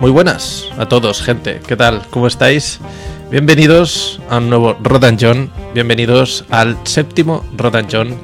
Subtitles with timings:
[0.00, 1.60] Muy buenas a todos, gente.
[1.66, 2.06] ¿Qué tal?
[2.08, 2.80] ¿Cómo estáis?
[3.30, 5.50] Bienvenidos a un nuevo Rodan John.
[5.74, 8.16] Bienvenidos al séptimo Rodan John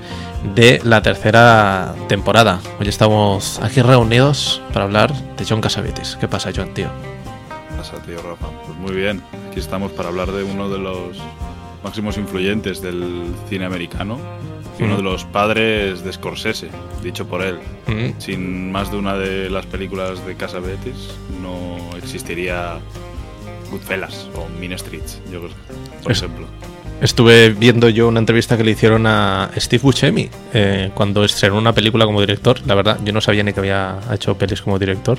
[0.55, 2.61] de la tercera temporada.
[2.81, 6.17] Hoy estamos aquí reunidos para hablar de John Casavetes.
[6.19, 6.89] ¿Qué pasa, John, tío?
[7.69, 8.49] ¿Qué pasa, tío Rafa?
[8.65, 9.23] Pues muy bien.
[9.51, 11.19] Aquí estamos para hablar de uno de los
[11.87, 14.19] máximos influyentes del cine americano
[14.77, 16.69] y uno de los padres de Scorsese,
[17.01, 17.61] dicho por él.
[17.87, 22.79] Mm, Sin más de una de las películas de Casavetes no existiría
[23.71, 25.53] Goodfellas o Mean Streets, yo creo,
[26.03, 26.47] por ejemplo.
[27.01, 31.75] Estuve viendo yo una entrevista que le hicieron a Steve Buscemi eh, cuando estrenó una
[31.75, 32.61] película como director.
[32.67, 35.19] La verdad, yo no sabía ni que había hecho pelis como director.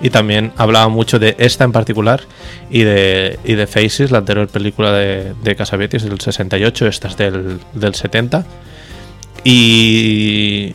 [0.00, 2.22] Y también hablaba mucho de esta en particular
[2.70, 7.16] y de, y de Faces, la anterior película de, de Cassavetes del 68, esta es
[7.18, 8.46] del, del 70.
[9.44, 10.74] Y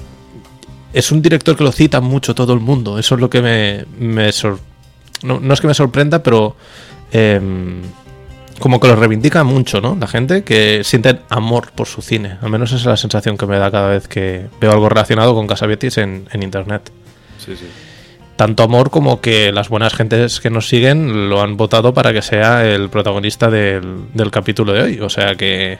[0.93, 2.99] es un director que lo cita mucho todo el mundo.
[2.99, 4.59] Eso es lo que me, me sor-
[5.23, 6.55] no, no es que me sorprenda, pero
[7.11, 7.81] em,
[8.59, 9.95] como que lo reivindica mucho, ¿no?
[9.99, 12.37] La gente que siente amor por su cine.
[12.41, 15.33] Al menos esa es la sensación que me da cada vez que veo algo relacionado
[15.35, 16.91] con Casavetes en, en internet.
[17.37, 17.67] Sí, sí.
[18.35, 22.21] Tanto amor como que las buenas gentes que nos siguen lo han votado para que
[22.21, 24.99] sea el protagonista del, del capítulo de hoy.
[24.99, 25.77] O sea que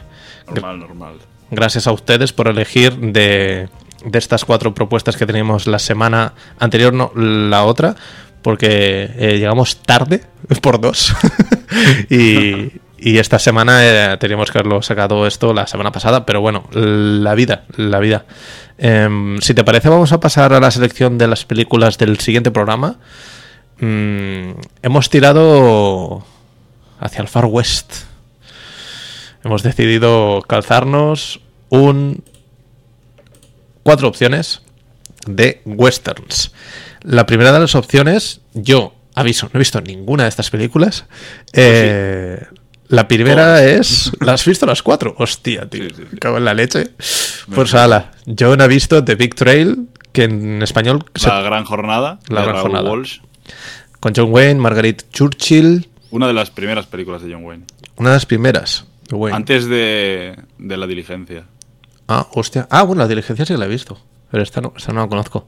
[0.48, 1.14] Normal, normal.
[1.52, 3.68] gracias a ustedes por elegir de,
[4.06, 7.96] de estas cuatro propuestas que teníamos la semana anterior, no la otra,
[8.46, 10.22] porque eh, llegamos tarde
[10.62, 11.16] por dos.
[12.12, 16.70] y, y esta semana eh, teníamos que haberlo sacado esto la semana pasada, pero bueno,
[16.72, 18.26] la vida, la vida.
[18.78, 22.52] Em, si te parece, vamos a pasar a la selección de las películas del siguiente
[22.52, 23.00] programa.
[23.80, 24.52] Mm,
[24.84, 26.24] hemos tirado
[27.00, 27.96] hacia el Far West
[29.44, 32.24] hemos decidido calzarnos un
[33.82, 34.62] cuatro opciones
[35.26, 36.52] de westerns.
[37.06, 41.06] La primera de las opciones, yo aviso, no he visto ninguna de estas películas.
[41.54, 42.44] Eh,
[42.88, 44.12] La primera es.
[44.20, 45.16] ¿Las has visto las cuatro?
[45.18, 45.90] Hostia, tío.
[45.90, 46.90] Sí, sí, Cago en la leche.
[47.54, 51.66] Pues ala, yo no he visto The Big Trail, que en español se- La gran
[51.66, 52.90] jornada La gran jornada.
[52.90, 53.20] Walsh.
[54.00, 57.66] con John Wayne, Margaret Churchill, Una de las primeras películas de John Wayne.
[57.98, 58.86] una de las primeras.
[59.12, 59.36] Wayne.
[59.36, 61.44] Antes de, de La Diligencia.
[62.08, 62.68] Ah, hostia.
[62.70, 64.00] Ah, bueno, la diligencia sí que la he visto.
[64.32, 65.48] Pero esta no, esta no la conozco.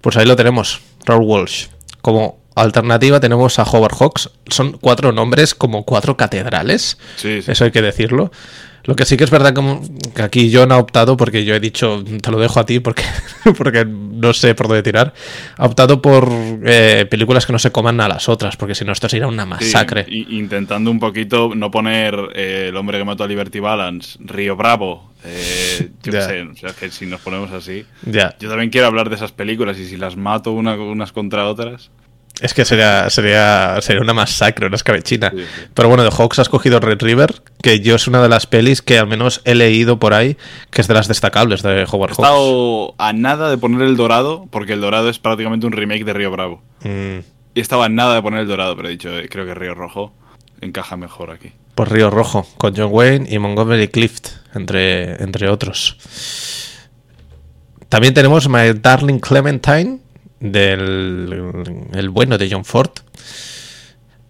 [0.00, 0.80] Pues ahí lo tenemos.
[1.04, 1.66] Raoul Walsh.
[2.02, 4.30] Como alternativa tenemos a Howard Hawks.
[4.48, 6.98] Son cuatro nombres como cuatro catedrales.
[7.16, 7.50] Sí, sí.
[7.50, 8.30] Eso hay que decirlo.
[8.84, 9.82] Lo que sí que es verdad como
[10.14, 13.02] que aquí John ha optado, porque yo he dicho, te lo dejo a ti porque,
[13.58, 15.12] porque no sé por dónde tirar,
[15.56, 16.28] ha optado por
[16.64, 19.42] eh, películas que no se coman a las otras, porque si no esto sería una
[19.44, 20.06] Sí, masacre.
[20.08, 24.56] i- intentando un poquito no poner eh, el hombre que mató a Liberty Balance, Río
[24.56, 25.12] Bravo.
[25.24, 26.22] eh, yo qué Ya.
[26.22, 27.84] sé, o sea, que si nos ponemos así.
[28.06, 28.36] Ya.
[28.40, 31.90] Yo también quiero hablar de esas películas y si las mato una- unas contra otras.
[32.40, 35.30] Es que sería, sería, sería una masacre, una escabechina.
[35.30, 35.62] Sí, sí.
[35.74, 38.80] Pero bueno, de Hawks has cogido Red River, que yo es una de las pelis
[38.80, 40.36] que al menos he leído por ahí,
[40.70, 42.18] que es de las destacables de Howard He Hawks.
[42.18, 46.12] estado a nada de poner el Dorado, porque el Dorado es prácticamente un remake de
[46.12, 46.62] Río Bravo.
[46.84, 47.18] Mm,
[47.54, 49.74] Y estaba a nada de poner el Dorado, pero he dicho, eh, creo que Río
[49.74, 50.12] Rojo
[50.60, 51.52] encaja mejor aquí.
[51.74, 55.96] pues Río Rojo, con John Wayne y Montgomery Clift, entre, entre otros.
[57.88, 60.00] También tenemos My Darling Clementine,
[60.40, 62.90] del el bueno de John Ford,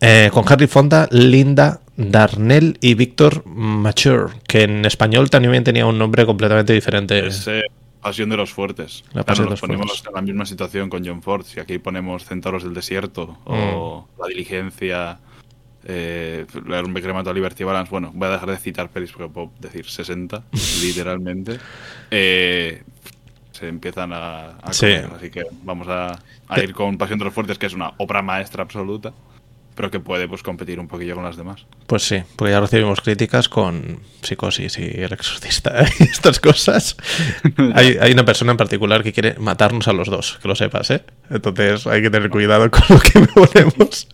[0.01, 5.99] eh, con Harry Fonda, Linda Darnell y Víctor Mature, que en español también tenía un
[5.99, 7.27] nombre completamente diferente.
[7.27, 7.63] Es eh,
[8.01, 9.03] Pasión de los Fuertes.
[9.09, 10.07] La Claro, Pasión de nos los ponemos Fuertes.
[10.07, 11.45] en la misma situación con John Ford.
[11.45, 14.21] Si aquí ponemos Centauros del Desierto o Mm.
[14.21, 15.19] La Diligencia,
[15.85, 17.91] eh, que mató a Liberty Balance.
[17.91, 20.45] Bueno, voy a dejar de citar pelis porque puedo decir 60,
[20.83, 21.59] literalmente.
[22.13, 22.83] Eh,
[23.59, 24.87] se empiezan a, a Sí.
[24.87, 27.93] comer, así que vamos a, a ir con Pasión de los Fuertes, que es una
[27.99, 29.13] obra maestra absoluta,
[29.75, 31.65] pero que puede pues competir un poquillo con las demás.
[31.87, 36.97] Pues sí, porque ya recibimos críticas con psicosis y el exorcista y estas cosas.
[37.75, 40.91] hay, hay una persona en particular que quiere matarnos a los dos, que lo sepas,
[40.91, 41.05] ¿eh?
[41.31, 44.09] Entonces hay que tener cuidado con lo que ponemos.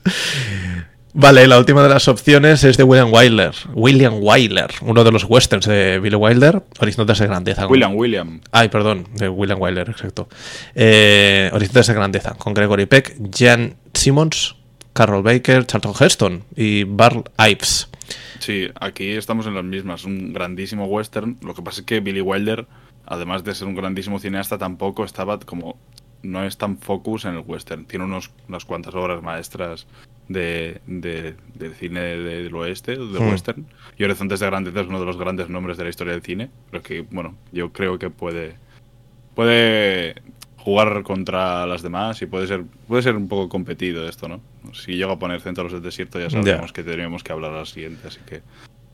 [1.16, 3.54] Vale, la última de las opciones es de William Wyler.
[3.72, 7.68] William Wyler, uno de los westerns de Billy Wilder, Horizontes de Grandeza.
[7.68, 8.40] William, William.
[8.50, 10.28] Ay, perdón, de William Wyler, exacto.
[10.74, 14.56] Eh, Horizontes de Grandeza, con Gregory Peck, Jan Simmons,
[14.92, 17.88] Carol Baker, Charlton Heston y Barl Ives.
[18.40, 20.04] Sí, aquí estamos en las mismas.
[20.04, 21.38] Un grandísimo western.
[21.42, 22.66] Lo que pasa es que Billy Wilder,
[23.06, 25.76] además de ser un grandísimo cineasta, tampoco estaba como
[26.24, 27.84] no es tan focus en el western.
[27.84, 29.86] Tiene unos, unas cuantas obras maestras
[30.28, 33.30] de, de- del cine de- del oeste, del Hmm.
[33.30, 33.66] western.
[33.98, 36.50] Y Horizontes de Grandeza es uno de los grandes nombres de la historia del cine.
[36.70, 38.56] Pero que, bueno, yo creo que puede,
[39.34, 40.14] puede
[40.56, 44.40] jugar contra las demás y puede ser, puede ser un poco competido esto, ¿no?
[44.72, 47.66] Si llego a poner Centauros del Desierto ya sabemos que tendríamos que hablar a la
[47.66, 48.40] siguiente, así que...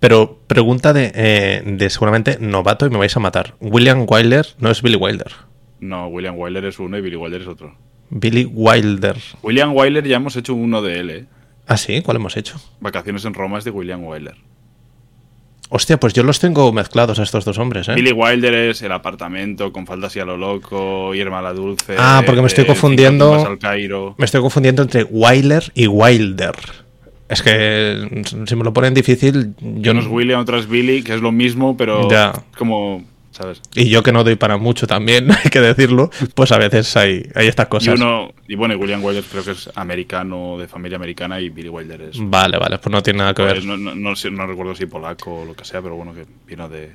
[0.00, 3.54] Pero pregunta de, eh, de seguramente novato y me vais a matar.
[3.60, 5.30] William Wilder no es Billy Wilder.
[5.80, 7.74] No, William Wyler es uno y Billy Wilder es otro.
[8.10, 9.16] Billy Wilder.
[9.42, 11.24] William Wyler ya hemos hecho uno de él, ¿eh?
[11.66, 12.60] Ah, sí, ¿cuál hemos hecho?
[12.80, 14.34] Vacaciones en Roma es de William Wyler.
[15.72, 17.94] Hostia, pues yo los tengo mezclados a estos dos hombres, ¿eh?
[17.94, 21.94] Billy Wilder es el apartamento con faldas y a lo loco, Irma la Dulce.
[21.96, 23.46] Ah, porque me estoy eh, confundiendo.
[23.46, 24.16] Al Cairo.
[24.18, 26.54] Me estoy confundiendo entre Wilder y Wilder.
[27.28, 30.12] Es que si me lo ponen difícil, yo Uno es no.
[30.12, 32.32] William, otro es Billy, que es lo mismo, pero Ya.
[32.58, 33.04] como,
[33.40, 33.62] ¿sabes?
[33.74, 37.26] Y yo que no doy para mucho también, hay que decirlo, pues a veces hay,
[37.34, 37.98] hay estas Y cosas.
[37.98, 41.68] uno, y bueno, y William Wilder creo que es americano, de familia americana, y Billy
[41.68, 42.16] Wilder es.
[42.20, 43.54] Vale, vale, pues no tiene nada que ver.
[43.54, 46.12] pues, no, no, no sé- no recuerdo si polaco o lo que sea, pero bueno,
[46.14, 46.90] que vino de.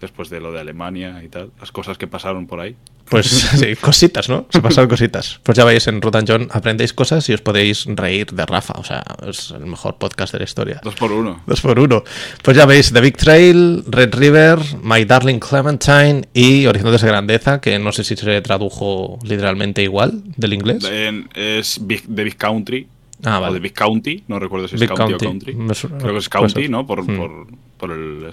[0.00, 2.76] Después de lo de Alemania y tal, las cosas que pasaron por ahí.
[3.08, 3.26] Pues
[3.58, 4.46] sí, cositas, ¿no?
[4.50, 5.40] Se pasan cositas.
[5.42, 8.74] Pues ya veis, en Rutan John aprendéis cosas y os podéis reír de Rafa.
[8.78, 10.80] O sea, es el mejor podcast de la historia.
[10.84, 11.42] Dos por uno.
[11.46, 12.04] Dos por uno.
[12.44, 17.60] Pues ya veis, The Big Trail, Red River, My Darling Clementine y Horizontes de Grandeza,
[17.60, 20.84] que no sé si se tradujo literalmente igual del inglés.
[20.84, 22.86] En- es Big, de Big Country.
[23.24, 23.58] Ah, O de vale.
[23.58, 25.50] Big County, no recuerdo si es Big County, County.
[25.52, 25.88] o Country.
[25.98, 26.68] Creo que es County.
[26.68, 26.86] ¿no?
[26.86, 27.16] Por, Mm.
[27.16, 27.46] por,
[27.78, 28.30] por el.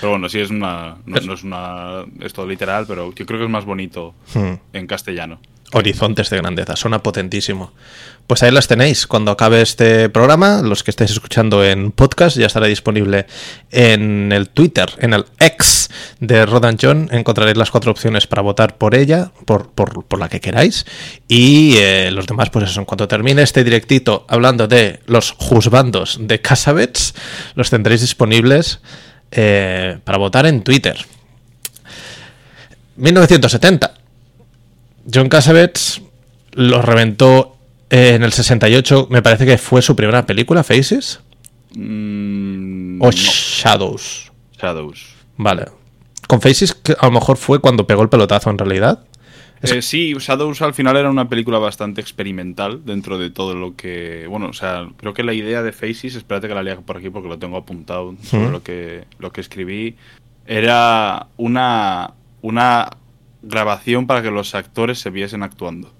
[0.00, 0.96] Pero bueno, sí es una.
[1.06, 2.04] No, no es una.
[2.20, 4.54] Esto literal, pero yo creo que es más bonito Hmm.
[4.72, 5.40] en castellano.
[5.74, 7.72] Horizontes de grandeza, suena potentísimo.
[8.26, 9.06] Pues ahí las tenéis.
[9.06, 13.26] Cuando acabe este programa, los que estáis escuchando en podcast, ya estará disponible
[13.70, 15.88] en el Twitter, en el X
[16.20, 17.08] de Rodan John.
[17.10, 20.84] Encontraréis las cuatro opciones para votar por ella, por, por, por la que queráis.
[21.26, 26.18] Y eh, los demás, pues eso, en cuanto termine este directito hablando de los juzbandos
[26.20, 27.14] de Casabets,
[27.54, 28.80] los tendréis disponibles
[29.32, 30.96] eh, para votar en Twitter.
[32.96, 33.94] 1970.
[35.12, 36.02] John Cassavetes
[36.52, 37.56] lo reventó
[37.90, 39.08] eh, en el 68.
[39.10, 41.20] Me parece que fue su primera película, Faces.
[41.74, 44.30] Mm, O no, Shadows.
[44.60, 45.06] Shadows.
[45.36, 45.66] Vale.
[46.28, 49.00] Con Faces que a lo mejor fue cuando pegó el pelotazo en realidad.
[49.62, 54.26] Eh, sí, Shadows al final era una película bastante experimental dentro de todo lo que.
[54.28, 57.10] Bueno, o sea, creo que la idea de Faces, espérate que la lea por aquí
[57.10, 59.96] porque lo tengo apuntado sobre lo, que, lo que escribí,
[60.46, 62.90] era una, una
[63.42, 65.92] grabación para que los actores se viesen actuando.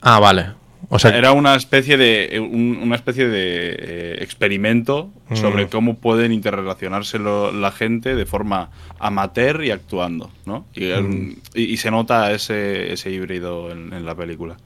[0.00, 0.63] Ah, vale.
[0.88, 5.68] O sea, Era una especie de un- una especie de eh, experimento sobre Mm.
[5.68, 10.66] cómo pueden interrelacionarse lo- la gente de forma amateur y actuando, ¿no?
[10.74, 11.36] Y, Mm.
[11.54, 14.56] y- y se nota ese, ese híbrido en, en la película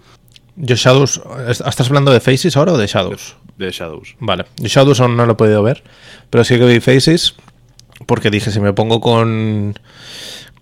[0.61, 1.21] yo Shadows.
[1.49, 3.37] ¿Estás hablando de Faces ahora o de Shadows?
[3.57, 4.17] de Shadows.
[4.19, 4.45] Vale.
[4.57, 5.85] Yo Shadows aún no lo he podido ver.
[6.31, 7.35] Pero sí que vi Faces.
[8.07, 9.75] Porque dije, si me pongo con.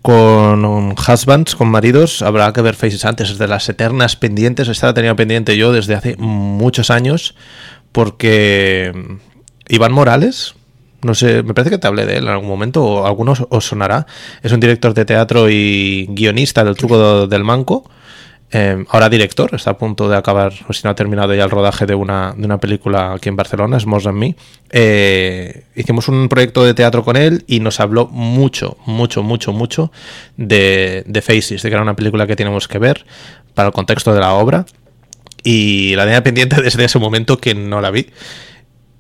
[0.07, 3.29] Con husbands, con maridos, habrá que ver Faces antes.
[3.29, 4.69] Es de las eternas pendientes.
[4.69, 7.35] Esta la tenía pendiente yo desde hace muchos años.
[7.91, 8.93] Porque.
[8.95, 10.55] mm, Iván Morales.
[11.03, 13.67] No sé, me parece que te hablé de él en algún momento, o algunos os
[13.67, 14.07] sonará.
[14.45, 17.91] Es un director de teatro y guionista del truco del manco.
[18.53, 21.51] Eh, ahora director, está a punto de acabar, o si no ha terminado ya el
[21.51, 24.37] rodaje de una, de una película aquí en Barcelona, es More Than Me.
[24.71, 29.91] Eh, hicimos un proyecto de teatro con él y nos habló mucho, mucho, mucho, mucho
[30.37, 33.05] de, Faces, de que era una película que tenemos que ver
[33.55, 34.65] para el contexto de la obra.
[35.43, 38.11] Y la tenía pendiente desde ese momento que no la vi.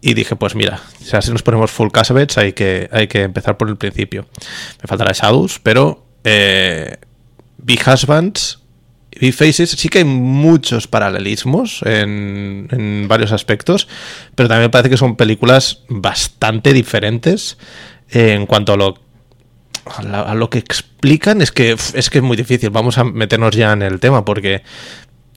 [0.00, 3.68] Y dije, pues mira, si nos ponemos full Casabets, hay que, hay que empezar por
[3.68, 4.26] el principio.
[4.82, 6.96] Me faltará Shadows, pero eh,
[7.86, 8.60] Husbands,
[9.20, 9.70] vi Faces.
[9.70, 13.88] Sí que hay muchos paralelismos en, en varios aspectos,
[14.34, 17.58] pero también me parece que son películas bastante diferentes
[18.10, 19.06] en cuanto a lo
[19.86, 22.70] a, lo que explican es que es que es muy difícil.
[22.70, 24.62] Vamos a meternos ya en el tema porque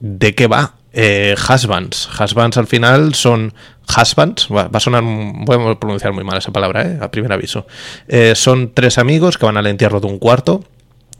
[0.00, 0.74] ¿de qué va?
[0.92, 2.08] Eh, husbands.
[2.18, 3.54] Husbands al final son
[3.96, 4.48] husbands.
[4.48, 6.98] Va, va a sonar, voy a pronunciar muy mal esa palabra, ¿eh?
[7.00, 7.66] a primer aviso.
[8.08, 10.64] Eh, son tres amigos que van al entierro de un cuarto,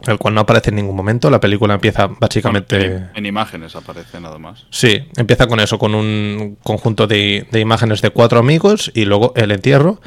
[0.07, 1.31] el cual no aparece en ningún momento.
[1.31, 2.85] La película empieza básicamente.
[2.85, 4.67] en, en imágenes aparece nada más.
[4.71, 9.33] Sí, empieza con eso, con un conjunto de, de imágenes de cuatro amigos y luego
[9.37, 10.01] el entierro.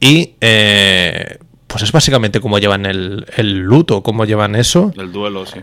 [0.00, 5.46] Y eh, pues es básicamente cómo llevan el, el luto, cómo llevan eso El duelo,
[5.46, 5.60] sí.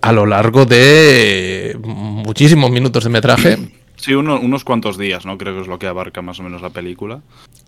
[0.00, 3.58] a lo largo de muchísimos minutos de metraje.
[4.00, 5.36] Sí, uno- unos cuantos días, ¿no?
[5.38, 7.20] Creo que es lo que abarca más o menos la película.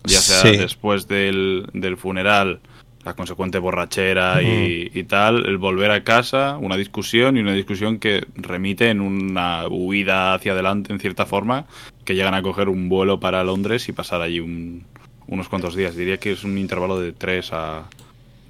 [0.05, 0.55] Ya sea Sí.
[0.55, 2.61] después del, del funeral,
[3.03, 7.99] la consecuente borrachera y, y, tal, el volver a casa, una discusión y una discusión
[7.99, 11.65] que remite en una huida hacia adelante en cierta forma,
[12.05, 14.85] que llegan a coger un vuelo para Londres y pasar allí un,
[15.27, 15.95] unos cuantos días.
[15.95, 17.85] Diría que es un intervalo de tres a...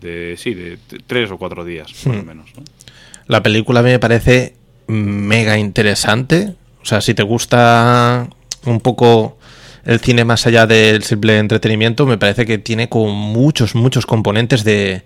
[0.01, 2.49] De, sí, de tres o cuatro días, más o menos.
[2.57, 2.63] ¿no?
[3.27, 4.55] La película me parece
[4.87, 6.55] mega interesante.
[6.81, 8.27] O sea, si te gusta
[8.65, 9.37] un poco
[9.85, 14.63] el cine más allá del simple entretenimiento, me parece que tiene como muchos, muchos componentes
[14.63, 15.03] de,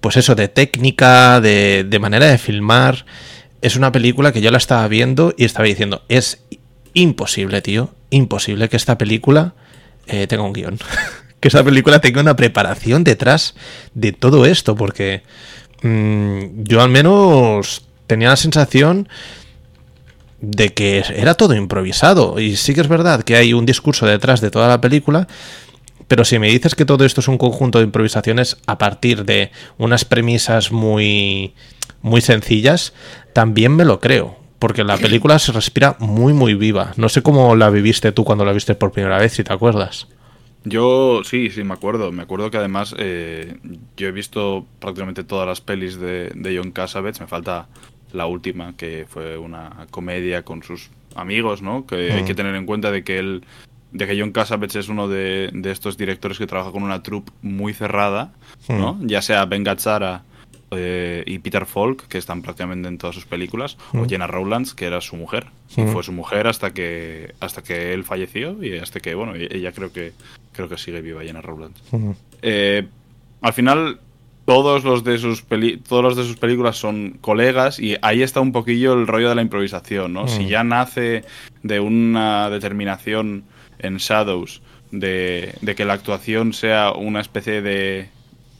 [0.00, 3.04] pues eso, de técnica, de, de, manera de filmar.
[3.60, 6.42] Es una película que yo la estaba viendo y estaba diciendo, es
[6.94, 9.54] imposible, tío, imposible que esta película
[10.06, 10.78] eh, tenga un guion.
[11.40, 13.54] que esta película tenga una preparación detrás
[13.94, 15.22] de todo esto, porque
[15.82, 19.08] mmm, yo al menos tenía la sensación
[20.40, 22.38] de que era todo improvisado.
[22.38, 25.26] Y sí que es verdad que hay un discurso detrás de toda la película,
[26.06, 29.50] pero si me dices que todo esto es un conjunto de improvisaciones a partir de
[29.76, 31.54] unas premisas muy,
[32.00, 32.94] muy sencillas,
[33.32, 34.36] también me lo creo.
[34.58, 36.92] Porque la película se respira muy, muy viva.
[36.96, 40.08] No sé cómo la viviste tú cuando la viste por primera vez, si te acuerdas.
[40.64, 42.10] Yo sí, sí, me acuerdo.
[42.10, 43.56] Me acuerdo que además eh,
[43.96, 47.20] yo he visto prácticamente todas las pelis de, de John Cassavetes.
[47.20, 47.68] Me falta
[48.12, 51.86] la última, que fue una comedia con sus amigos, ¿no?
[51.86, 52.16] Que mm.
[52.16, 53.44] hay que tener en cuenta de que él,
[53.92, 57.32] de que John Cassavetes es uno de, de, estos directores que trabaja con una troupe
[57.42, 58.32] muy cerrada,
[58.68, 58.94] ¿no?
[58.94, 59.06] Mm.
[59.06, 60.22] Ya sea Ben Gazzara
[60.70, 64.00] eh, y Peter Falk, que están prácticamente en todas sus películas, mm.
[64.00, 65.46] o Jenna Rowlands, que era su mujer.
[65.76, 69.72] Y fue su mujer hasta que hasta que él falleció y hasta que, bueno, ella
[69.72, 70.12] creo que
[70.52, 71.80] creo que sigue viva, Jenna Rowlands.
[72.42, 72.86] Eh,
[73.40, 74.00] al final
[74.48, 78.40] todos los de sus peli todos los de sus películas son colegas y ahí está
[78.40, 80.24] un poquillo el rollo de la improvisación, ¿no?
[80.24, 80.28] Mm.
[80.28, 81.22] Si ya nace
[81.62, 83.44] de una determinación
[83.78, 88.08] en Shadows de, de que la actuación sea una especie de,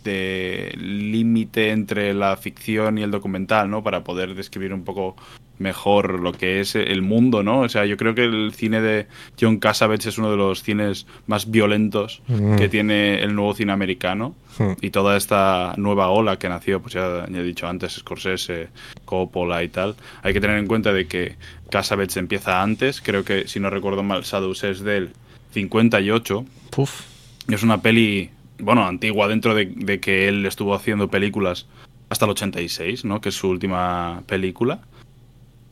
[0.05, 3.83] de límite entre la ficción y el documental, ¿no?
[3.83, 5.17] Para poder describir un poco
[5.59, 7.61] mejor lo que es el mundo, ¿no?
[7.61, 9.07] O sea, yo creo que el cine de
[9.41, 12.57] John Cassavetes es uno de los cines más violentos mm.
[12.57, 14.73] que tiene el nuevo cine americano mm.
[14.81, 18.69] y toda esta nueva ola que nació, pues ya, ya, he dicho antes, Scorsese,
[19.05, 19.97] Coppola y tal.
[20.23, 21.37] Hay que tener en cuenta de que
[21.71, 25.11] Cassavetes empieza antes, creo que si no recuerdo mal, Shadows es del
[25.53, 26.45] 58.
[26.71, 27.03] Puf.
[27.49, 31.67] Es una peli, bueno, antigua dentro de, de que él estuvo haciendo películas
[32.09, 33.21] hasta el 86, ¿no?
[33.21, 34.81] Que es su última película.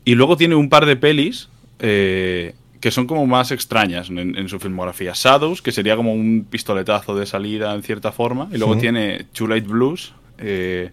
[0.07, 1.49] Y luego tiene un par de pelis
[1.79, 5.11] eh, que son como más extrañas en, en, su filmografía.
[5.13, 8.47] Shadows, que sería como un pistoletazo de salida en cierta forma.
[8.53, 8.79] Y luego sí.
[8.79, 10.91] tiene Too Late Blues, eh,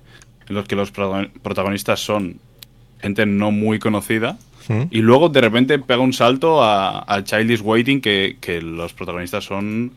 [0.48, 2.40] en los que los protagonistas son
[3.00, 4.36] gente no muy conocida.
[4.66, 4.74] Sí.
[4.90, 8.94] Y luego de repente pega un salto a, a Child is Waiting, que, que los
[8.94, 9.92] protagonistas son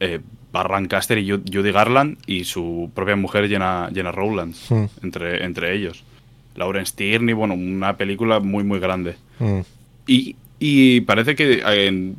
[0.00, 0.18] eh,
[0.50, 4.74] Barran Caster y Judy Garland y su propia mujer Jenna, Jenna Rowlands, sí.
[5.04, 6.02] entre, entre ellos.
[6.58, 9.16] Lawrence Tierney, bueno, una película muy, muy grande.
[9.38, 9.60] Mm.
[10.06, 12.16] Y, y, parece que en,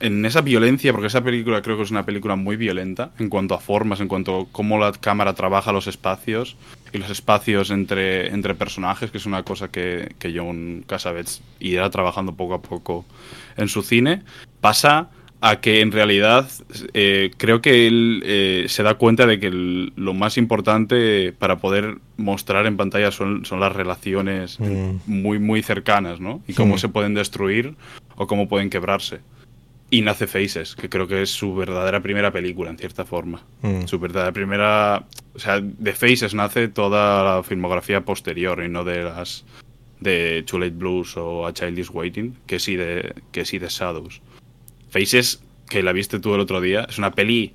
[0.00, 3.54] en, esa violencia, porque esa película creo que es una película muy violenta en cuanto
[3.54, 6.56] a formas, en cuanto a cómo la cámara trabaja los espacios
[6.92, 11.88] y los espacios entre, entre personajes, que es una cosa que, que John Cassavetes irá
[11.90, 13.04] trabajando poco a poco
[13.56, 14.22] en su cine,
[14.60, 15.08] pasa
[15.44, 16.48] a que en realidad
[16.94, 21.56] eh, creo que él eh, se da cuenta de que el, lo más importante para
[21.56, 24.98] poder mostrar en pantalla son, son las relaciones mm.
[25.06, 26.42] muy, muy cercanas, ¿no?
[26.46, 26.78] Y cómo mm.
[26.78, 27.74] se pueden destruir
[28.14, 29.18] o cómo pueden quebrarse.
[29.90, 33.42] Y nace Faces, que creo que es su verdadera primera película, en cierta forma.
[33.62, 33.86] Mm.
[33.86, 35.06] Su verdadera primera...
[35.34, 39.44] O sea, de Faces nace toda la filmografía posterior y no de las...
[39.98, 43.66] de Too Late Blues o A Child is Waiting, que sí de, que sí de
[43.68, 44.22] Shadows.
[44.92, 47.54] Faces, que la viste tú el otro día, es una peli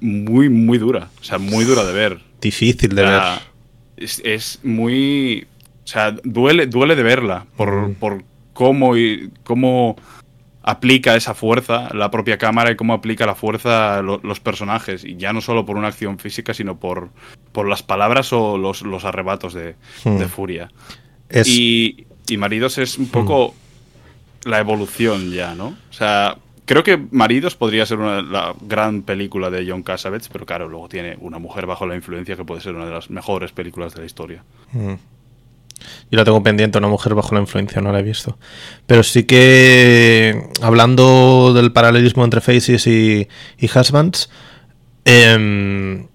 [0.00, 1.10] muy, muy dura.
[1.20, 2.20] O sea, muy dura de ver.
[2.40, 3.40] Difícil de o sea, ver.
[3.96, 5.46] Es, es, muy.
[5.84, 7.94] O sea, duele, duele de verla por, mm.
[7.94, 8.22] por
[8.52, 9.96] cómo, y, cómo
[10.62, 15.04] aplica esa fuerza la propia cámara y cómo aplica la fuerza lo, los personajes.
[15.04, 17.10] Y ya no solo por una acción física, sino por,
[17.50, 19.74] por las palabras o los, los arrebatos de,
[20.04, 20.16] mm.
[20.16, 20.70] de furia.
[21.28, 21.48] Es...
[21.48, 23.48] Y, y, Maridos es un poco.
[23.48, 23.65] Mm
[24.46, 25.76] la evolución ya, ¿no?
[25.90, 30.46] O sea, creo que Maridos podría ser una, la gran película de John Cassavetes, pero
[30.46, 33.52] claro, luego tiene Una mujer bajo la influencia que puede ser una de las mejores
[33.52, 34.44] películas de la historia.
[34.72, 34.96] Yo
[36.10, 38.38] la tengo pendiente, Una mujer bajo la influencia, no la he visto.
[38.86, 44.30] Pero sí que, hablando del paralelismo entre Faces y, y Husbands,
[45.04, 46.06] eh,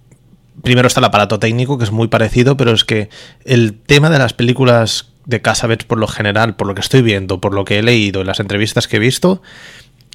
[0.64, 3.10] primero está el aparato técnico, que es muy parecido, pero es que
[3.46, 7.40] el tema de las películas de Casabets por lo general, por lo que estoy viendo,
[7.40, 9.42] por lo que he leído en las entrevistas que he visto,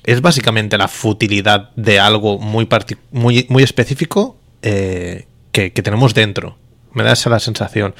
[0.05, 2.69] es básicamente la futilidad de algo muy,
[3.11, 6.57] muy, muy específico eh, que, que tenemos dentro.
[6.93, 7.95] Me da esa la sensación.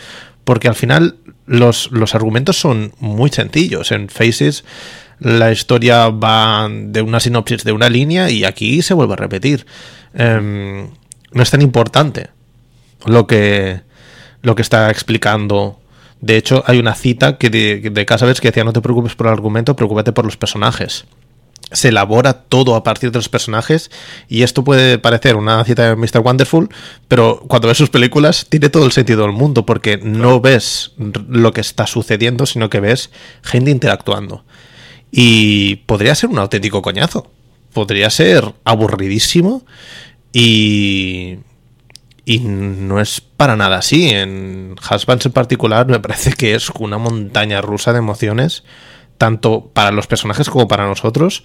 [0.45, 3.91] Porque al final los, los argumentos son muy sencillos.
[3.91, 4.65] En Faces
[5.19, 9.67] la historia va de una sinopsis de una línea y aquí se vuelve a repetir.
[10.15, 10.89] Em,
[11.33, 12.29] no es tan importante
[13.07, 13.81] lo que,
[14.43, 15.81] lo que está explicando.
[16.21, 19.27] De hecho, hay una cita que de, de Casabets que decía no te preocupes por
[19.27, 21.05] el argumento, preocúpate por los personajes.
[21.73, 23.91] Se elabora todo a partir de los personajes
[24.29, 26.21] y esto puede parecer una cita de Mr.
[26.21, 26.69] Wonderful,
[27.09, 31.53] pero cuando ves sus películas tiene todo el sentido del mundo porque no ves lo
[31.53, 33.11] que está sucediendo, sino que ves
[33.43, 34.45] gente interactuando.
[35.11, 37.31] Y podría ser un auténtico coñazo.
[37.73, 39.65] Podría ser aburridísimo
[40.33, 41.39] y
[42.29, 44.11] y no es para nada así.
[44.11, 48.65] En Husbands en particular me parece que es una montaña rusa de emociones,
[49.17, 51.45] tanto para los personajes como para nosotros,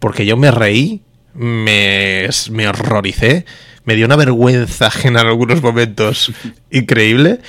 [0.00, 1.02] porque yo me reí,
[1.34, 3.44] me, me horroricé,
[3.84, 6.32] me dio una vergüenza ajena en algunos momentos
[6.70, 7.40] increíble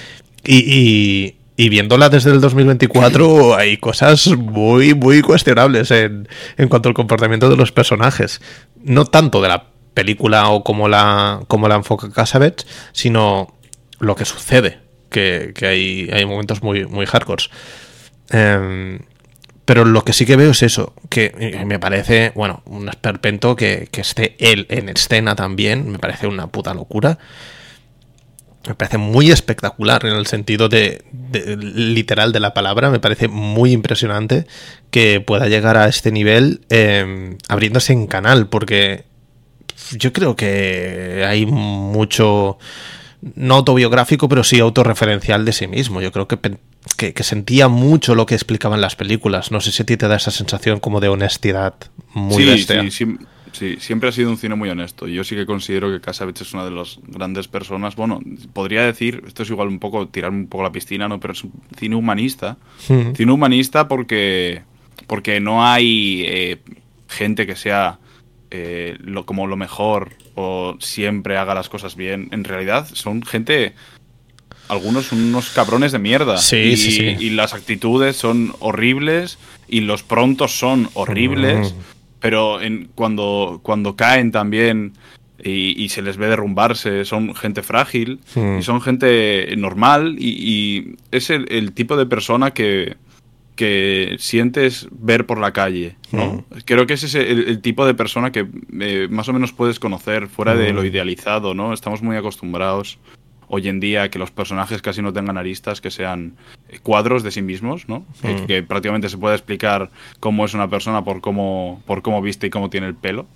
[0.43, 6.27] y, y, y, viéndola desde el 2024 hay cosas muy, muy cuestionables en,
[6.57, 8.41] en cuanto al comportamiento de los personajes.
[8.83, 13.55] No tanto de la película o como la, como la enfoca Casabets, sino
[13.97, 14.77] lo que sucede,
[15.09, 17.45] que, hay, hay, momentos muy, muy hardcore.
[18.29, 18.99] Eh,
[19.65, 23.87] pero lo que sí que veo es eso, que me parece, bueno, un esperpento que,
[23.91, 27.17] que esté él en escena también, me parece una puta locura.
[28.67, 32.89] Me parece muy espectacular en el sentido de, literal de la palabra.
[32.89, 34.47] Me parece muy impresionante
[34.89, 39.05] que pueda llegar a este nivel eh, abriéndose en canal, porque
[39.97, 42.57] yo creo que hay mucho,
[43.35, 46.01] no autobiográfico, pero sí autorreferencial de sí mismo.
[46.01, 46.37] Yo creo que,
[46.97, 49.51] que, que, sentía mucho lo que explicaban las películas.
[49.51, 51.75] No sé si a ti te da esa sensación como de honestidad
[52.13, 52.81] muy sí, bestia.
[52.83, 53.17] Sí, sí,
[53.51, 55.07] sí, siempre ha sido un cine muy honesto.
[55.07, 57.95] Yo sí que considero que Casabets es una de las grandes personas.
[57.95, 58.21] Bueno,
[58.53, 61.19] podría decir, esto es igual un poco, tirar un poco la piscina, ¿no?
[61.19, 62.57] Pero es un cine humanista.
[62.89, 63.13] Mm.
[63.13, 64.63] Cine humanista porque,
[65.07, 66.57] porque no hay eh,
[67.07, 67.99] gente que sea
[68.57, 72.29] eh, lo, como lo mejor o siempre haga las cosas bien.
[72.31, 73.73] En realidad son gente...
[74.67, 76.37] Algunos son unos cabrones de mierda.
[76.37, 77.15] Sí, y, sí, sí.
[77.19, 79.37] y las actitudes son horribles
[79.67, 81.73] y los prontos son horribles.
[81.73, 81.77] Mm.
[82.19, 84.93] Pero en, cuando, cuando caen también
[85.43, 88.59] y, y, se les ve derrumbarse, son gente frágil Mm.
[88.59, 92.95] y son gente normal y, y es el, el, tipo de persona que,
[93.55, 96.25] que sientes ver por la calle, ¿no?
[96.25, 96.43] Mm.
[96.65, 98.47] Creo que ese es el, el tipo de persona que
[98.79, 100.57] eh, más o menos puedes conocer fuera Mm.
[100.57, 101.73] de lo idealizado, ¿no?
[101.73, 102.99] Estamos muy acostumbrados
[103.47, 106.35] hoy en día a que los personajes casi no tengan aristas, que sean
[106.81, 107.99] cuadros de sí mismos, ¿no?
[107.99, 108.05] Mm.
[108.21, 112.47] Que, que, prácticamente se puede explicar cómo es una persona por cómo, por cómo viste
[112.47, 113.27] y cómo tiene el pelo.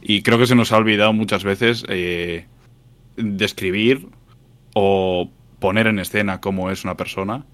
[0.00, 2.46] Y creo que se nos ha olvidado muchas veces eh,
[3.16, 4.08] describir
[4.74, 5.28] o
[5.58, 7.44] poner en escena cómo es una persona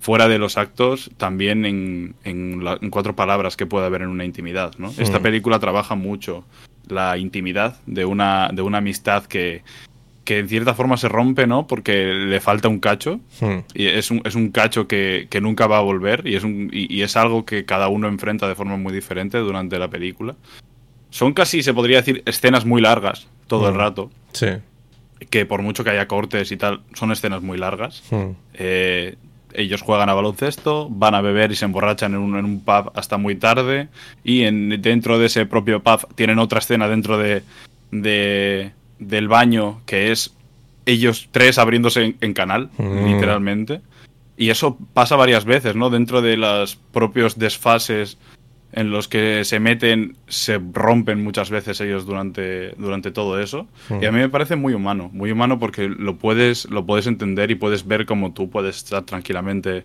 [0.00, 4.08] fuera de los actos, también en, en, la, en, cuatro palabras que puede haber en
[4.08, 4.72] una intimidad.
[4.78, 4.88] ¿no?
[4.88, 4.94] Mm.
[4.98, 6.44] Esta película trabaja mucho
[6.88, 9.62] la intimidad de una, de una amistad que,
[10.24, 11.66] que en cierta forma se rompe, ¿no?
[11.66, 13.20] Porque le falta un cacho.
[13.40, 13.58] Mm.
[13.74, 16.70] Y es un, es un cacho que, que, nunca va a volver y es, un,
[16.72, 20.34] y, y es algo que cada uno enfrenta de forma muy diferente durante la película.
[21.10, 24.10] Son casi, se podría decir, escenas muy largas todo el rato.
[24.32, 24.46] Sí.
[25.28, 28.02] Que por mucho que haya cortes y tal, son escenas muy largas.
[28.10, 28.30] Mm.
[28.54, 29.16] Eh,
[29.54, 32.92] ellos juegan a baloncesto, van a beber y se emborrachan en un, en un pub
[32.94, 33.88] hasta muy tarde
[34.24, 37.42] y en, dentro de ese propio pub tienen otra escena dentro de,
[37.90, 40.34] de del baño que es
[40.86, 43.06] ellos tres abriéndose en, en canal, Mm.
[43.14, 43.80] literalmente.
[44.36, 45.90] Y eso pasa varias veces, ¿no?
[45.90, 48.16] Dentro de los propios desfases
[48.72, 53.66] en los que se meten, se rompen muchas veces ellos durante, durante todo eso.
[53.88, 54.02] Mm.
[54.02, 57.50] Y a mí me parece muy humano, muy humano porque lo puedes, lo puedes entender
[57.50, 59.84] y puedes ver como tú puedes estar tranquilamente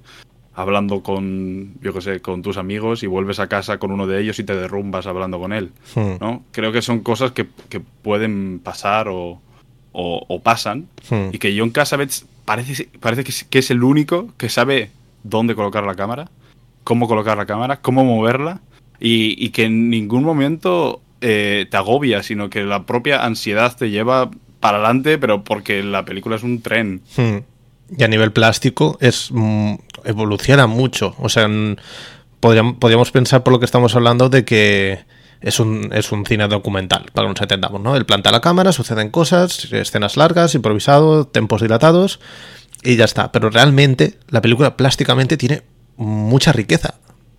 [0.54, 4.22] hablando con, yo qué sé, con tus amigos y vuelves a casa con uno de
[4.22, 6.14] ellos y te derrumbas hablando con él, Mm.
[6.22, 6.44] ¿no?
[6.52, 9.42] Creo que son cosas que, que pueden pasar o,
[9.92, 11.30] o, o pasan Mm.
[11.34, 14.92] y que John Cassavetes parece, parece que, es, que es el único que sabe
[15.24, 16.30] dónde colocar la cámara,
[16.86, 18.62] cómo colocar la cámara, cómo moverla
[19.00, 24.32] y, que en ningún momento eh, te agobia, sino que la propia ansiedad te lleva
[24.62, 27.02] para adelante, pero porque la película es un tren.
[27.18, 27.38] Mm.
[27.98, 29.74] Y a nivel plástico es mm,
[30.06, 31.16] evoluciona mucho.
[31.20, 31.50] O sea,
[32.40, 35.00] podríamos, podríamos pensar por lo que estamos hablando de que
[35.42, 37.96] es un, es un cine documental, para que nos entendamos, ¿no?
[37.96, 42.20] Él planta la cámara, suceden cosas, escenas largas, improvisado, tempos dilatados
[42.84, 43.32] y ya está.
[43.32, 45.64] Pero realmente la película plásticamente tiene
[45.98, 46.96] mucha riqueza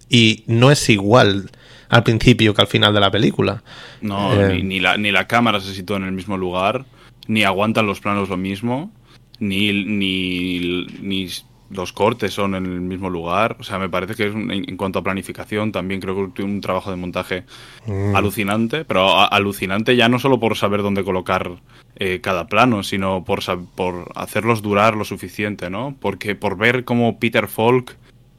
[0.08, 1.50] y no es igual
[1.88, 3.62] al principio que al final de la película.
[4.00, 6.84] No, eh, ni, ni, la, ni la cámara se sitúa en el mismo lugar,
[7.28, 8.90] ni aguantan los planos lo mismo,
[9.38, 11.28] ni, ni, ni
[11.70, 13.56] los cortes son en el mismo lugar.
[13.60, 16.90] O sea, me parece que es en cuanto a planificación, también creo que un trabajo
[16.90, 17.44] de montaje
[17.86, 18.14] mm.
[18.14, 21.50] alucinante, pero alucinante ya no solo por saber dónde colocar
[21.96, 23.40] eh, cada plano, sino por,
[23.74, 25.96] por hacerlos durar lo suficiente, ¿no?
[26.00, 27.96] Porque por ver cómo Peter Falk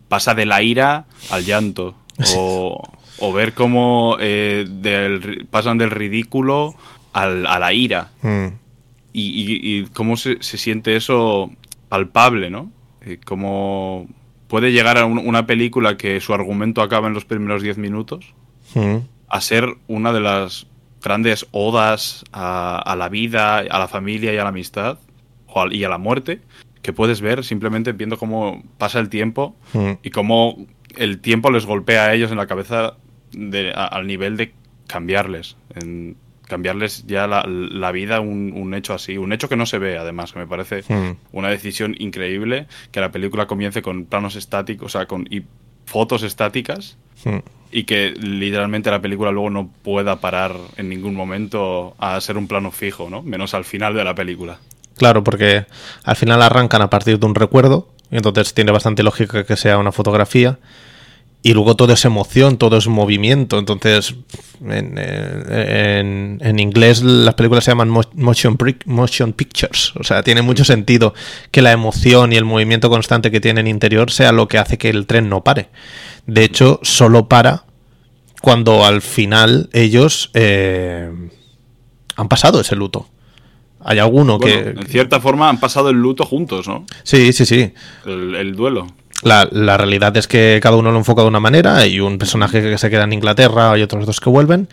[0.08, 1.96] pasa de la ira al llanto.
[2.36, 2.82] O,
[3.34, 4.66] ver cómo eh,
[5.50, 6.76] pasan del ridículo
[7.14, 8.12] al, a la ira.
[8.22, 8.48] Mm.
[9.20, 11.50] Y, cómo se, se siente eso
[11.90, 12.72] palpable, ¿no?
[13.02, 14.08] Eh, como
[14.48, 18.34] puede llegar a una película que su argumento acaba en los primeros 10 minutos
[18.76, 18.98] mm.
[19.28, 20.68] a ser una de las
[21.02, 25.00] grandes odas a, la vida, a la familia y a la amistad
[25.72, 26.42] y a la muerte
[26.88, 29.92] que puedes ver simplemente viendo cómo pasa el tiempo mm.
[30.04, 30.56] y cómo
[30.96, 32.94] el tiempo les golpea a ellos en la cabeza
[33.76, 34.54] al nivel de
[34.88, 35.58] cambiarles.
[35.76, 36.16] En,
[36.48, 39.18] cambiarles ya la, vida un, un, hecho así.
[39.18, 41.18] Un hecho que no se ve, además, que me parece hmm.
[41.34, 45.44] una decisión increíble que la película comience con planos estáticos, o sea, con y
[45.86, 47.40] fotos estáticas hmm.
[47.70, 52.48] y que literalmente la película luego no pueda parar en ningún momento a ser un
[52.48, 53.24] plano fijo, ¿no?
[53.24, 54.60] Menos al final de la película.
[54.98, 55.66] Claro, porque
[56.04, 59.78] al final arrancan a partir de un recuerdo y entonces tiene bastante lógica que sea
[59.78, 60.60] una fotografía
[61.44, 63.60] y luego todo es emoción, todo es movimiento.
[63.60, 64.16] Entonces,
[64.68, 69.94] en, inglés las películas se llaman motion, motion pictures.
[69.96, 71.14] O sea, tiene mucho sentido
[71.52, 74.78] que la emoción y el movimiento constante que tiene en interior sea lo que hace
[74.78, 75.70] que el tren no pare.
[76.26, 77.66] De hecho, solo para
[78.42, 81.10] cuando al final ellos eh,
[82.16, 83.08] han pasado ese luto.
[83.90, 84.76] Hay alguno que.
[84.78, 86.86] En cierta forma han pasado el luto juntos, ¿no?
[87.04, 87.74] Sí, sí, sí.
[88.06, 88.86] el duelo.
[89.24, 91.78] La, la, realidad es que cada uno lo enfoca de una manera.
[91.78, 94.68] Hay un personaje que se queda en Inglaterra, hay otros dos que vuelven.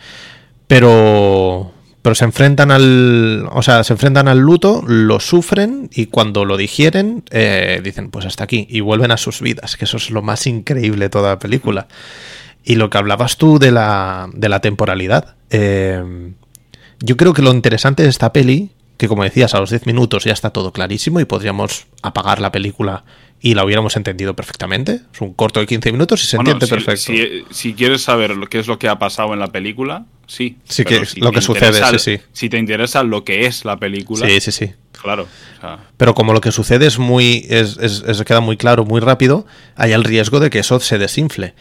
[0.67, 3.47] Pero, pero se enfrentan al.
[3.53, 8.25] O sea, se enfrentan al luto, lo sufren y cuando lo digieren, eh, dicen, pues
[8.25, 8.67] hasta aquí.
[8.69, 11.87] Y vuelven a sus vidas, que eso es lo más increíble de toda la película.
[12.65, 15.35] Y lo que hablabas tú de la, de la temporalidad.
[15.51, 16.33] Eh,
[16.99, 20.23] yo creo que lo interesante de esta peli, que como decías, a los 10 minutos
[20.23, 23.03] ya está todo clarísimo y podríamos apagar la película
[23.41, 25.01] y la hubiéramos entendido perfectamente.
[25.13, 27.11] Es un corto de 15 minutos y se entiende perfecto.
[27.51, 30.57] Si, quieres saber lo, qué es lo que ha pasado en la película, sí.
[30.63, 32.23] Sí, que lo que sucede, sí, sí.
[32.31, 34.27] Si te interesa lo que es la película.
[34.27, 34.73] Sí, sí, sí.
[35.01, 35.27] Claro.
[35.97, 37.45] Pero como lo que sucede es muy.
[37.49, 41.53] Es, es, queda muy claro, muy rápido, hay el riesgo de que eso se desinfle.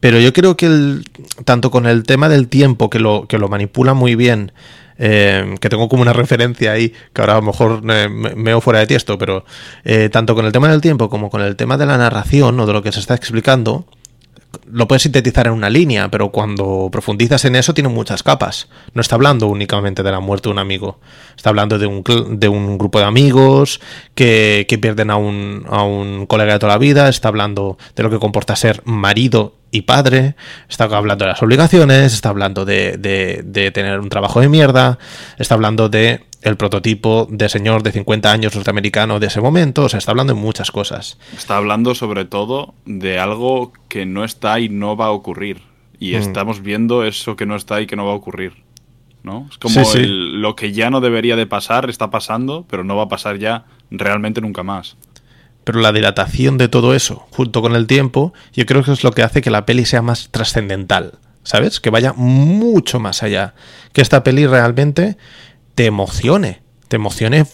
[0.00, 1.04] Pero yo creo que el,
[1.46, 4.52] tanto con el tema del tiempo, que lo, que lo manipula muy bien,
[4.98, 8.60] eh, que tengo como una referencia ahí, que ahora a lo mejor eh, me veo
[8.60, 9.44] fuera de tiesto, pero
[9.84, 12.66] eh, tanto con el tema del tiempo como con el tema de la narración o
[12.66, 13.86] de lo que se está explicando,
[14.70, 18.68] lo puedes sintetizar en una línea, pero cuando profundizas en eso tiene muchas capas.
[18.92, 20.98] No está hablando únicamente de la muerte de un amigo,
[21.36, 22.02] está hablando de un,
[22.38, 23.80] de un grupo de amigos
[24.14, 28.02] que, que pierden a un, a un colega de toda la vida, está hablando de
[28.02, 30.36] lo que comporta ser marido y padre,
[30.68, 35.00] está hablando de las obligaciones, está hablando de, de, tener un trabajo de mierda,
[35.36, 39.88] está hablando de el prototipo de señor de 50 años norteamericano de ese momento, o
[39.88, 41.18] sea, está hablando de muchas cosas.
[41.36, 45.62] Está hablando sobre todo de algo que no está y no va a ocurrir.
[45.98, 46.16] Y mm.
[46.16, 48.52] estamos viendo eso que no está y que no va a ocurrir.
[49.22, 49.48] ¿no?
[49.50, 53.08] Es como lo que ya no debería de pasar está pasando, pero no va a
[53.08, 54.96] pasar ya realmente nunca más
[55.64, 59.12] pero la dilatación de todo eso, junto con el tiempo, yo creo que es lo
[59.12, 61.80] que hace que la peli sea más trascendental, ¿sabes?
[61.80, 63.54] Que vaya mucho más allá.
[63.94, 65.16] Que esta peli realmente
[65.74, 67.46] te emocione, te emocione,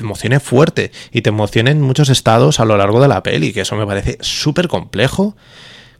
[0.00, 3.62] emocione fuerte y te emocione en muchos estados a lo largo de la peli, que
[3.62, 5.36] eso me parece súper complejo,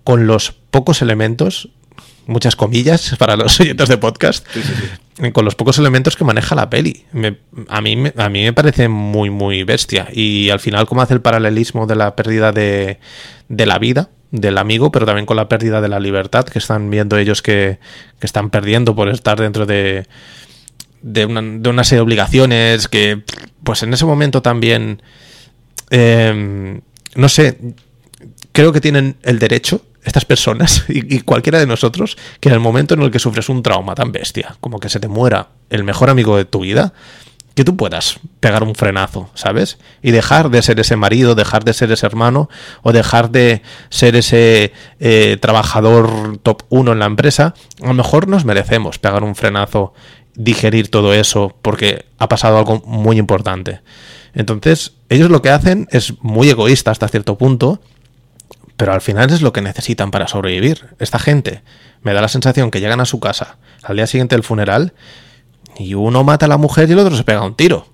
[0.04, 1.70] con los pocos elementos
[2.26, 4.46] muchas comillas para los oyentes de podcast,
[5.32, 7.04] con los pocos elementos que maneja la peli.
[7.68, 10.08] a, mí, a mí me parece muy, muy bestia.
[10.12, 12.98] Y al final, cómo hace el paralelismo de la pérdida de,
[13.48, 16.90] de la vida del amigo, pero también con la pérdida de la libertad que están
[16.90, 17.78] viendo ellos que,
[18.18, 20.08] que están perdiendo por estar dentro de,
[21.04, 23.22] de, una, de una serie de obligaciones que,
[23.62, 25.02] pues en ese momento también,
[25.90, 26.80] eh,
[27.14, 27.58] no sé,
[28.52, 32.94] creo que tienen el derecho estas personas y, cualquiera de nosotros que en el momento
[32.94, 36.08] en el que sufres un trauma tan bestia, como que se te muera el mejor
[36.08, 36.94] amigo de tu vida,
[37.54, 39.78] que tú puedas pegar un frenazo, ¿sabes?
[40.02, 42.48] Y dejar de ser ese marido, dejar de ser ese hermano
[42.82, 48.26] o dejar de ser ese eh, trabajador top uno en la empresa, a lo mejor
[48.26, 49.94] nos merecemos pegar un frenazo,
[50.34, 53.80] digerir todo eso, porque ha pasado algo muy importante.
[54.34, 57.80] Entonces, ellos lo que hacen es muy egoísta hasta cierto punto,
[58.76, 60.86] pero al final es lo que necesitan para sobrevivir.
[60.98, 61.62] Esta gente
[62.02, 64.92] me da la sensación que llegan a su casa al día siguiente del funeral
[65.76, 67.88] y uno mata a la mujer y el otro se pega un tiro.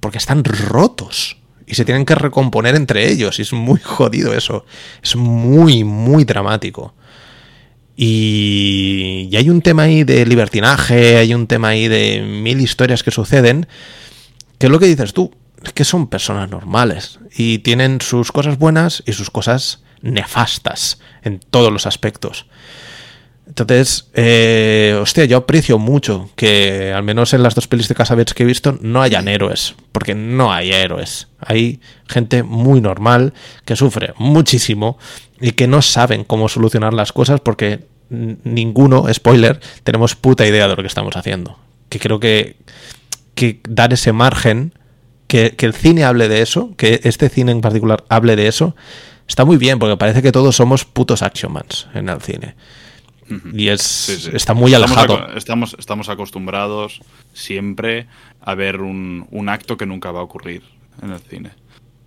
[0.00, 1.38] Porque están rotos.
[1.66, 3.38] Y se tienen que recomponer entre ellos.
[3.38, 4.64] Y es muy jodido eso.
[5.02, 6.94] Es muy, muy dramático.
[8.00, 13.10] Y, hay un tema ahí de libertinaje, hay un tema ahí de mil historias que
[13.10, 13.66] suceden.
[14.58, 15.34] Que es lo que dices tú.
[15.64, 17.18] Es que son personas normales.
[17.36, 22.46] Y tienen sus cosas buenas y sus cosas nefastas en todos los aspectos.
[23.48, 28.34] Entonces, eh, hostia, yo aprecio mucho que al menos en las dos pelis de Casabets
[28.34, 31.28] que he visto no hayan héroes, porque no hay héroes.
[31.40, 33.32] Hay gente muy normal
[33.64, 34.98] que sufre muchísimo
[35.40, 40.76] y que no saben cómo solucionar las cosas porque ninguno, spoiler, tenemos puta idea de
[40.76, 41.58] lo que estamos haciendo.
[41.88, 42.56] Que creo que,
[43.34, 44.74] que dar ese margen,
[45.26, 48.76] que, que el cine hable de eso, que este cine en particular hable de eso,
[49.26, 52.54] está muy bien, porque parece que todos somos putos action mans en el cine.
[53.52, 54.30] Y es Sí, sí.
[54.34, 55.36] está muy Estamos alejado.
[55.36, 57.00] Estamos, estamos acostumbrados
[57.32, 58.06] siempre
[58.40, 60.62] a ver un, un acto que nunca va a ocurrir
[61.02, 61.50] en el cine.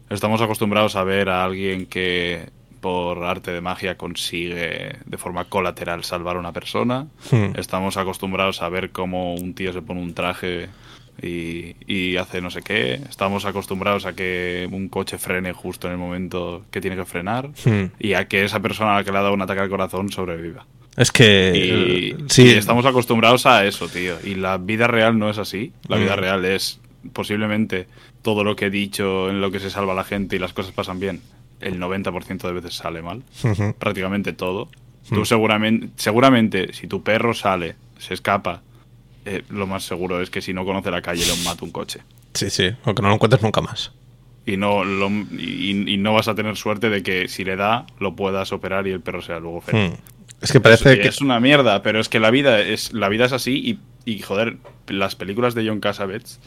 [0.10, 2.50] Estamos acostumbrados a ver a alguien que
[2.82, 7.08] por arte de magia consigue de forma colateral salvar a una persona.
[7.32, 7.54] Hmm.
[7.56, 10.68] Estamos acostumbrados a ver cómo un tío se pone un traje
[11.22, 12.96] y, y hace no sé qué.
[13.08, 17.50] Estamos acostumbrados a que un coche frene justo en el momento que tiene que frenar
[17.64, 17.92] Hmm.
[18.00, 20.12] y a que esa persona a la que le ha dado un ataque al corazón
[20.12, 20.66] sobreviva.
[20.98, 24.16] Es que Y, eh, sí, y estamos acostumbrados a eso, tío.
[24.24, 25.72] Y la vida real no es así.
[25.88, 26.20] La vida Mm.
[26.20, 26.80] real es
[27.14, 27.88] posiblemente
[28.22, 30.74] todo lo que he dicho en lo que se salva la gente y las cosas
[30.74, 31.22] pasan bien.
[31.60, 33.24] El 90% de veces sale mal.
[33.80, 34.70] Prácticamente todo.
[35.10, 35.16] Mm.
[35.16, 38.62] Tú seguramente, seguramente, si tu perro sale, se escapa,
[39.26, 42.02] eh, lo más seguro es que si no conoce la calle, lo mata un coche.
[42.34, 43.92] Sí, sí, aunque no lo encuentres nunca más.
[44.46, 47.86] Y no, lo- y, y no vas a tener suerte de que si le da,
[48.00, 49.94] lo puedas operar y el perro sea luego feliz.
[50.42, 53.10] Es que parece es, que es una mierda, pero es que la vida es, la
[53.10, 56.40] vida es así y, y, joder, las películas de John Cassavetes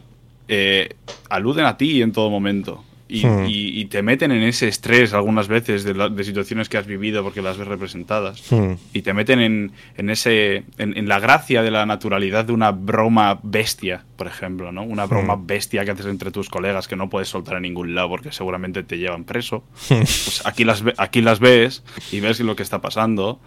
[0.48, 0.94] eh,
[1.30, 2.85] aluden a ti en todo momento.
[3.07, 3.44] Y, Hmm.
[3.46, 6.87] y- y te meten en ese estrés algunas veces de, la- de situaciones que has
[6.87, 8.50] vivido porque las ves representadas.
[8.50, 8.72] Hmm.
[8.94, 12.70] Y te meten en, en ese en, en la gracia de la naturalidad de una
[12.72, 14.83] broma bestia, por ejemplo, ¿no?
[14.85, 15.46] Una broma Hmm.
[15.46, 18.83] bestia que haces entre tus colegas que no puedes soltar en ningún lado porque seguramente
[18.83, 19.64] te llevan preso.
[19.88, 23.38] Pues aquí las, aquí las ves y ves lo que está pasando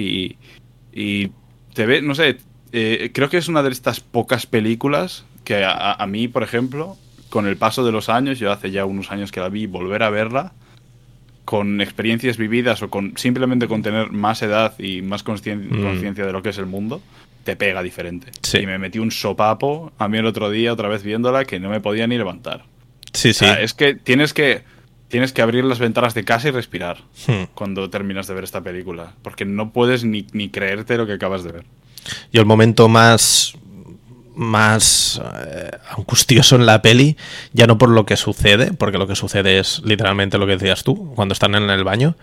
[0.00, 0.36] y,
[0.92, 1.30] y
[1.74, 2.36] te ves, no sé,
[2.72, 6.96] eh, creo que es una de estas pocas películas que a, a mí, por ejemplo,
[7.30, 10.02] con el paso de los años, yo hace ya unos años que la vi, volver
[10.02, 10.52] a verla,
[11.44, 15.82] con experiencias vividas o con simplemente con tener más edad y más Mm.
[15.82, 17.00] conciencia de lo que es el mundo,
[17.44, 18.32] te pega diferente.
[18.42, 18.58] Sí.
[18.58, 21.68] Y me metí un sopapo a mí el otro día, otra vez viéndola, que no
[21.70, 22.64] me podía ni levantar.
[23.12, 23.44] sí, O sí.
[23.44, 24.62] sea, es que tienes que
[25.08, 27.44] tienes que abrir las ventanas de casa y respirar Hmm.
[27.54, 31.44] cuando terminas de ver esta película, porque no puedes ni, ni creerte lo que acabas
[31.44, 31.64] de ver.
[32.32, 33.54] Y el momento más
[34.34, 37.16] más eh, angustioso en la peli,
[37.54, 40.84] ya no por lo que sucede, porque lo que sucede es literalmente lo que decías
[40.84, 42.16] tú, cuando están en el baño.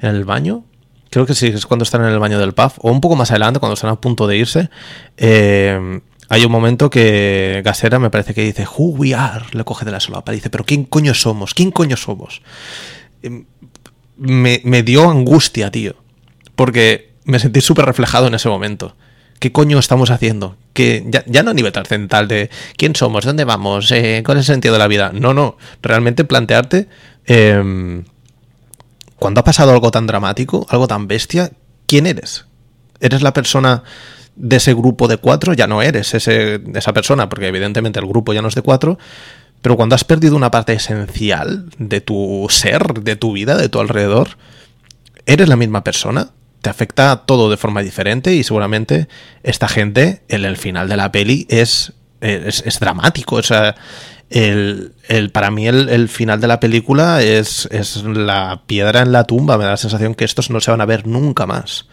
[0.00, 0.64] ¿En el baño?
[1.08, 3.30] Creo que sí, es cuando están en el baño del pub, o un poco más
[3.30, 4.68] adelante, cuando están a punto de irse.
[5.16, 9.84] eh, hay un momento que Gasera me parece que dice, Who we are, le coge
[9.84, 11.54] de la solapa, dice, pero ¿quién coño somos?
[11.54, 12.40] ¿Quién coño somos?
[13.22, 13.44] Em,
[14.16, 15.96] Me, me dio angustia, tío,
[16.54, 18.94] porque me sentí súper reflejado en ese momento.
[19.40, 20.56] ¿Qué coño estamos haciendo?
[20.72, 24.42] Que ya, ya no a nivel trascendental de quién somos, dónde vamos, eh, cuál es
[24.48, 25.10] el sentido de la vida.
[25.12, 25.56] No, no.
[25.82, 26.88] Realmente plantearte
[27.24, 28.04] em,
[29.16, 31.50] cuando ha pasado algo tan dramático, algo tan bestia,
[31.86, 32.44] ¿quién eres?
[33.00, 33.82] ¿Eres la persona
[34.40, 35.52] de ese grupo de cuatro?
[35.54, 38.98] Ya no eres ese, esa persona, porque evidentemente el grupo ya no es de cuatro.
[39.62, 43.78] Pero cuando has perdido una parte esencial de tu ser, de tu vida, de tu
[43.80, 44.30] alrededor,
[45.26, 46.30] ¿eres la misma persona?
[46.62, 49.08] Te afecta todo de forma diferente y seguramente
[49.42, 53.36] esta gente en el final de la peli es, es, es dramático.
[53.36, 53.74] O sea,
[54.30, 59.12] el, el- para mí el, el final de la película es, es la piedra en
[59.12, 59.58] la tumba.
[59.58, 61.86] Me da la sensación que estos no se van a ver nunca más.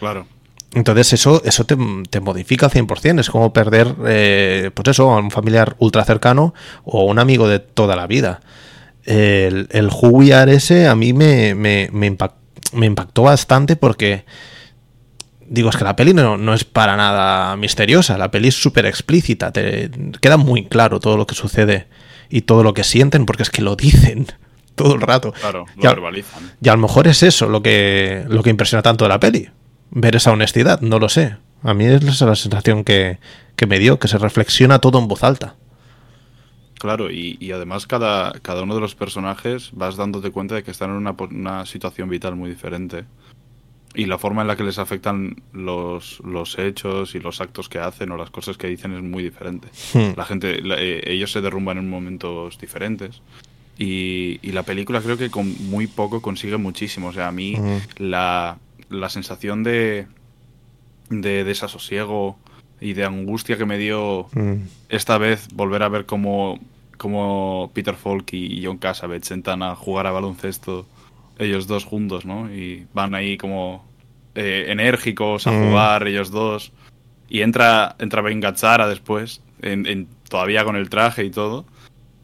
[0.00, 0.26] Claro.
[0.74, 1.76] Entonces eso, eso te,
[2.10, 3.20] te modifica al 100%.
[3.20, 6.54] Es como perder, eh, pues eso, a un familiar ultra cercano
[6.84, 8.40] o un amigo de toda la vida.
[9.04, 9.90] El, el
[10.34, 12.34] Are ese a mí me, me, me, impact-
[12.74, 14.26] me impactó bastante porque,
[15.48, 18.18] digo, es que la peli no, no es para nada misteriosa.
[18.18, 19.52] La peli es súper explícita.
[19.52, 21.86] Te queda muy claro todo lo que sucede
[22.28, 24.26] y todo lo que sienten porque es que lo dicen
[24.74, 25.32] todo el rato.
[25.32, 26.52] Claro, lo Y a- verbalizan.
[26.60, 29.48] y a lo mejor es eso lo que, lo que impresiona tanto de la peli.
[29.90, 31.36] Ver esa honestidad, no lo sé.
[31.62, 33.18] A mí es la sensación que,
[33.56, 35.56] que me dio, que se reflexiona todo en voz alta.
[36.78, 40.70] Claro, y, y además cada, cada uno de los personajes vas dándote cuenta de que
[40.70, 40.96] están en
[41.30, 43.04] una, situación vital muy diferente.
[43.94, 47.80] y la forma en la que les afectan los, los hechos y los actos que
[47.80, 49.66] hacen o las cosas que dicen es muy diferente.
[49.92, 50.12] Hmm.
[50.16, 53.22] La gente, la- eh, ellos se derrumban en momentos diferentes.
[53.76, 57.08] Y, y la película creo que con muy poco consigue muchísimo.
[57.08, 57.80] O sea, a mí Ujú.
[57.98, 58.58] la,
[58.90, 60.06] la sensación de,
[61.10, 62.38] de desasosiego
[62.80, 64.62] y de angustia que me dio Mm.
[64.88, 66.58] esta vez volver a ver cómo,
[66.96, 70.86] cómo Peter Falk y John Cassavetes sentan a jugar a baloncesto
[71.38, 72.52] ellos dos juntos, ¿no?
[72.52, 73.84] Y van ahí como
[74.34, 75.68] eh, enérgicos a Mm.
[75.68, 76.72] jugar ellos dos.
[77.28, 81.64] Y entra, entra Ben Gazzara después, en, en- todavía con el traje y todo.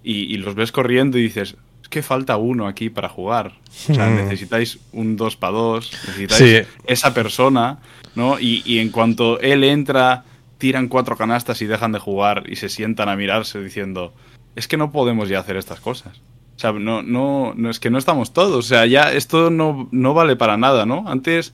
[0.03, 1.57] Y, y los ves corriendo y dices, es
[1.95, 3.53] que falta uno aquí para jugar.
[3.89, 4.17] O sea, Mm.
[4.17, 6.73] necesitáis un 2 para 2, necesitáis Sí.
[6.87, 7.79] esa persona,
[8.15, 8.39] ¿no?
[8.39, 10.25] Y, y en cuanto él entra,
[10.59, 14.13] tiran cuatro canastas y dejan de jugar y se sientan a mirarse diciendo,
[14.57, 16.21] es que no podemos ya hacer estas cosas.
[16.57, 18.57] O sea, no, no, no es que no estamos todos.
[18.65, 21.05] O sea, ya esto no, no vale para nada, ¿no?
[21.09, 21.53] Antes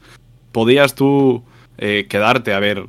[0.52, 1.42] podías tú
[1.78, 2.86] eh, quedarte a ver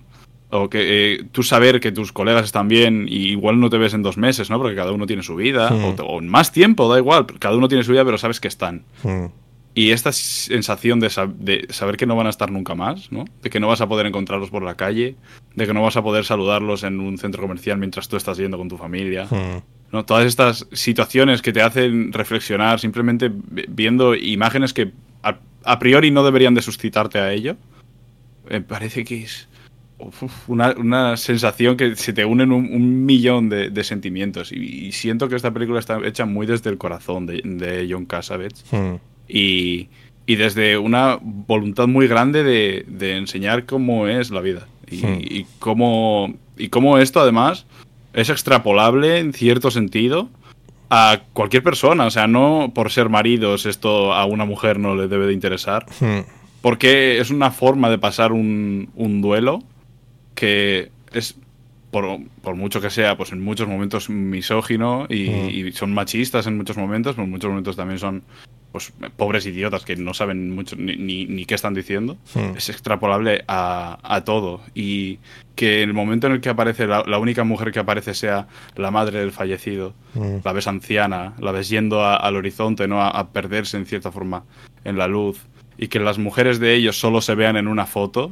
[0.52, 3.94] o que eh, tú saber que tus colegas están bien y igual no te ves
[3.94, 4.58] en dos meses, ¿no?
[4.60, 5.84] Porque cada uno tiene su vida, Hmm.
[6.02, 8.84] o, o más tiempo, da igual, cada uno tiene su vida, pero sabes que están.
[9.04, 9.26] Mm.
[9.74, 13.24] Y esta sensación de, sab- de saber que no van a estar nunca más, ¿no?
[13.42, 15.16] De que no vas a poder encontrarlos por la calle,
[15.56, 18.58] de que no vas a poder saludarlos en un centro comercial mientras tú estás yendo
[18.58, 19.94] con tu familia, Mm.
[19.94, 20.04] ¿no?
[20.04, 24.92] Todas estas situaciones que te hacen reflexionar simplemente vi- viendo imágenes que
[25.24, 27.56] a, a priori no deberían de suscitarte a ello,
[28.50, 29.48] me parece que es
[30.08, 34.52] uf, una, una sensación que se te unen un, un millón de, de sentimientos.
[34.52, 38.06] Y, y siento que esta película está hecha muy desde el corazón de, de John
[38.06, 38.96] Cassavetes Mm.
[39.28, 39.88] y,
[40.26, 45.18] y desde una voluntad muy grande de, de enseñar cómo es la vida y, Hmm.
[45.22, 47.66] y cómo, y cómo esto además
[48.14, 50.30] es extrapolable en cierto sentido
[50.90, 52.06] a cualquier persona.
[52.06, 55.86] O sea, no por ser maridos esto a una mujer no le debe de interesar,
[56.02, 56.20] Mm.
[56.62, 59.64] porque es una forma de pasar un, un duelo
[60.36, 61.36] que es,
[61.91, 62.06] por,
[62.41, 65.50] por mucho que sea, pues en muchos momentos misógino y, Mm.
[65.50, 68.24] y son machistas en muchos momentos, pero en muchos momentos también son
[68.72, 72.15] pues, pobres idiotas que no saben mucho ni, ni- ni qué están diciendo.
[72.36, 72.56] Mm.
[72.56, 74.62] Es extrapolable a, a todo.
[74.74, 75.20] Y
[75.56, 78.48] que en el momento en el que aparece, la, la única mujer que aparece sea
[78.78, 80.38] la madre del fallecido, Mm.
[80.46, 83.02] la ves anciana, la ves yendo a- al horizonte, ¿no?
[83.02, 84.46] A, a perderse en cierta forma
[84.86, 85.41] en la luz.
[85.78, 88.32] Y que las mujeres de ellos solo se vean en una foto,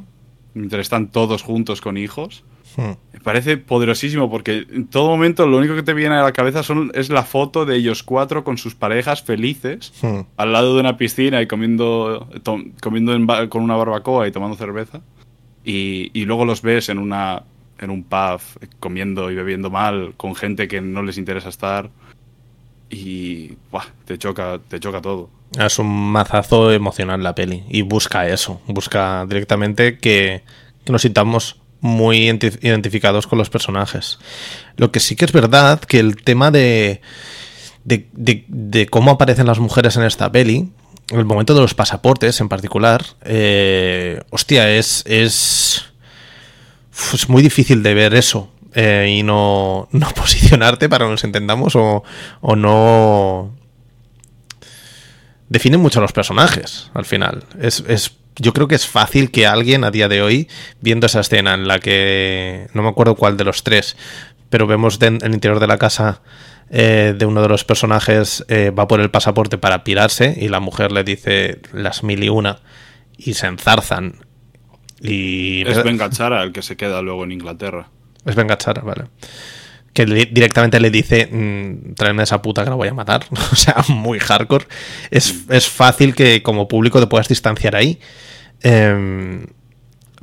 [0.59, 2.43] mientras están todos juntos con hijos.
[2.77, 2.91] Mm.
[3.13, 6.61] Me parece poderosísimo porque en todo momento lo único que te viene a la cabeza
[6.61, 10.19] son, es la foto de ellos cuatro con sus parejas felices Mm.
[10.37, 12.29] al lado de una piscina y comiendo,
[12.81, 15.01] comiendo en con una barbacoa y tomando cerveza.
[15.65, 17.43] Y, y luego los ves en, una,
[17.79, 18.39] en un pub
[18.79, 21.89] comiendo y bebiendo mal con gente que no les interesa estar.
[22.89, 25.29] Y buah, te, choca, te choca todo.
[25.59, 30.43] Es un mazazo emocional la peli y busca eso, busca directamente que,
[30.87, 34.17] nos sintamos muy identi- identificados con los personajes.
[34.75, 37.01] Lo que sí que es verdad que el tema de,
[37.83, 40.69] de, de- de cómo aparecen las mujeres en esta peli,
[41.09, 45.85] el momento de los pasaportes en particular, eh, hostia, es, es,
[47.13, 48.51] es muy difícil de ver eso.
[48.73, 52.03] Eh, y no, no posicionarte para que nos entendamos o,
[52.41, 53.55] o no
[55.47, 57.43] define mucho a los personajes al final.
[57.59, 60.47] Es, es- yo creo que es fácil que alguien a día de hoy,
[60.79, 63.97] viendo esa escena en la que no me acuerdo cuál de los tres,
[64.49, 66.21] pero vemos de- en el interior de la casa
[66.69, 70.59] eh, de uno de los personajes eh, va por el pasaporte para pirarse y la
[70.61, 72.59] mujer le dice las mil y una
[73.17, 74.19] y se enzarzan.
[75.01, 77.89] Y Es Ben Gazzara el que se queda luego en Inglaterra.
[78.29, 79.05] Es Ben Gazzara, vale.
[79.93, 83.25] Que directamente le dice, mm, tráeme a esa puta que la voy a matar.
[83.51, 84.65] o sea, muy hardcore.
[85.11, 87.99] Es, es fácil que como público te puedas distanciar ahí.
[88.61, 89.47] Em,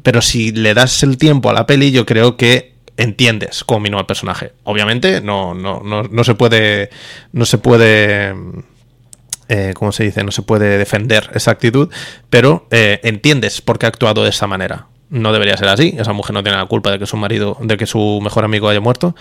[0.03, 3.99] pero si le das el tiempo a la peli, yo creo que entiendes cómo minó
[3.99, 4.53] al personaje.
[4.65, 6.91] Obviamente, no, no, no, no se puede.
[7.33, 8.35] No se puede.
[9.49, 10.23] eh, ¿Cómo se dice?
[10.25, 11.89] No se puede defender esa actitud,
[12.31, 14.87] pero eh, entiendes por qué ha actuado de esa manera.
[15.09, 15.95] No debería ser así.
[15.99, 18.69] Esa mujer no tiene la culpa de que su marido, de que su mejor amigo
[18.69, 19.15] haya muerto.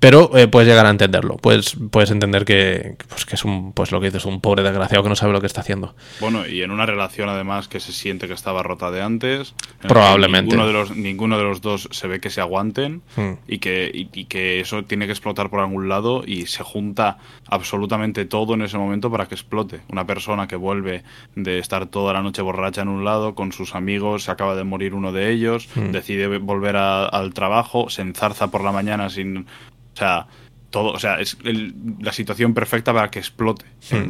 [0.00, 1.36] Pero eh, puedes llegar a entenderlo.
[1.36, 5.02] Puedes, puedes entender que, pues, que es un, pues lo que dices, un pobre desgraciado
[5.02, 5.94] que no sabe lo que está haciendo.
[6.20, 9.54] Bueno, y en una relación además que se siente que estaba rota de antes.
[9.86, 10.56] Probablemente.
[10.56, 13.32] Ninguno de, los, ninguno de los dos se ve que se aguanten Hmm.
[13.46, 17.18] y, que, y, y que eso tiene que explotar por algún lado y se junta
[17.48, 19.80] absolutamente todo en ese momento para que explote.
[19.90, 21.02] Una persona que vuelve
[21.34, 24.64] de estar toda la noche borracha en un lado con sus amigos, se acaba de
[24.64, 25.90] morir uno de ellos, Hmm.
[25.92, 29.46] decide volver a- al trabajo, se enzarza por la mañana sin...
[29.94, 30.26] O sea,
[30.70, 33.64] todo, o sea, es el- la situación perfecta para que explote,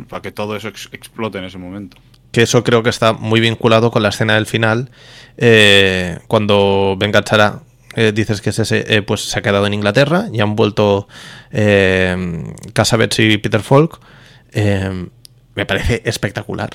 [0.08, 1.96] para que todo eso ex- explote en ese momento.
[2.32, 4.90] que eso creo que está muy vinculado con la escena del final,
[5.36, 7.62] eh, cuando venga Chara,
[7.96, 11.08] eh, dices que ese, eh, pues se ha quedado en Inglaterra y han vuelto
[11.50, 13.98] eh, Casabets y Peter Falk.
[14.52, 15.06] Eh,
[15.56, 16.70] me parece espectacular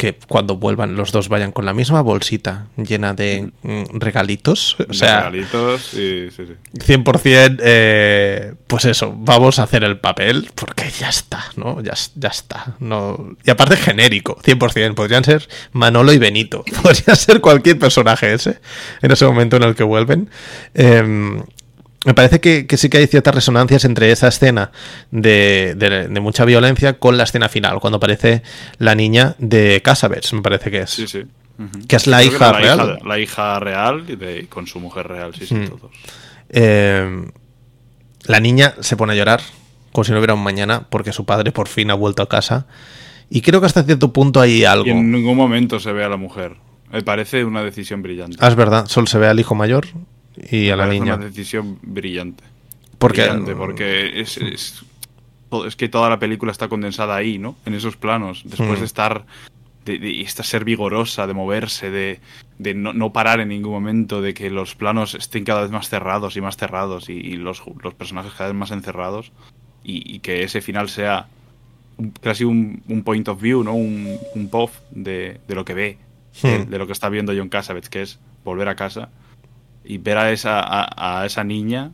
[0.00, 4.76] que cuando vuelvan los dos vayan con la misma bolsita llena de mm, regalitos.
[4.80, 6.94] O De sea, regalitos y sí, sí.
[6.94, 11.82] 100%, eh, pues eso, vamos a hacer el papel porque ya está, ¿no?
[11.82, 12.76] Ya, ya está.
[12.78, 13.36] No...
[13.44, 14.94] Y aparte genérico, 100%.
[14.94, 16.64] Podrían ser Manolo y Benito.
[16.82, 18.58] Podría ser cualquier personaje ese
[19.02, 20.30] en ese momento en el que vuelven.
[20.72, 21.42] Eh,
[22.06, 24.70] me parece que, que sí que hay ciertas resonancias entre esa escena
[25.10, 28.42] de, de- de mucha violencia con la escena final, cuando aparece
[28.78, 30.90] la niña de Casabets, me parece que es.
[30.90, 31.24] Sí, sí.
[31.58, 31.86] Ujú.
[31.86, 32.78] Que es la Creo hija la real.
[32.98, 35.68] Hija, la hija real de- con su mujer real, sí, sí, Mm.
[35.68, 35.90] todos.
[36.48, 37.26] Eh,
[38.24, 39.40] la niña se pone a llorar
[39.92, 42.66] como si no hubiera un mañana porque su padre por fin ha vuelto a casa.
[43.28, 44.86] Y creo que hasta cierto punto hay algo.
[44.86, 46.56] Y en ningún momento se ve a la mujer.
[46.90, 48.36] Me parece una decisión brillante.
[48.40, 49.86] Ah, es verdad, solo se ve al hijo mayor
[50.50, 51.14] y a la niña.
[51.16, 52.44] Una decisión brillante.
[52.98, 54.84] Porque, Brillante, porque es, es,
[55.66, 57.56] es que toda la película está condensada ahí, ¿no?
[57.64, 58.42] En esos planos.
[58.44, 58.80] Después Mm.
[58.80, 59.26] de estar.
[59.84, 62.20] De, de esta ser vigorosa, de moverse, de,
[62.58, 65.88] de no, no parar en ningún momento, de que los planos estén cada vez más
[65.88, 69.32] cerrados y más cerrados y, y los, los personajes cada vez más encerrados
[69.82, 71.28] y, y que ese final sea
[71.96, 73.72] un- casi un, un point of view, ¿no?
[73.72, 75.98] Un, un POV de, de lo que ve,
[76.42, 76.68] de, Hmm.
[76.70, 79.08] de lo que está viendo John Cassavetes, que es volver a casa
[79.92, 81.90] y ver a esa, a, a esa niña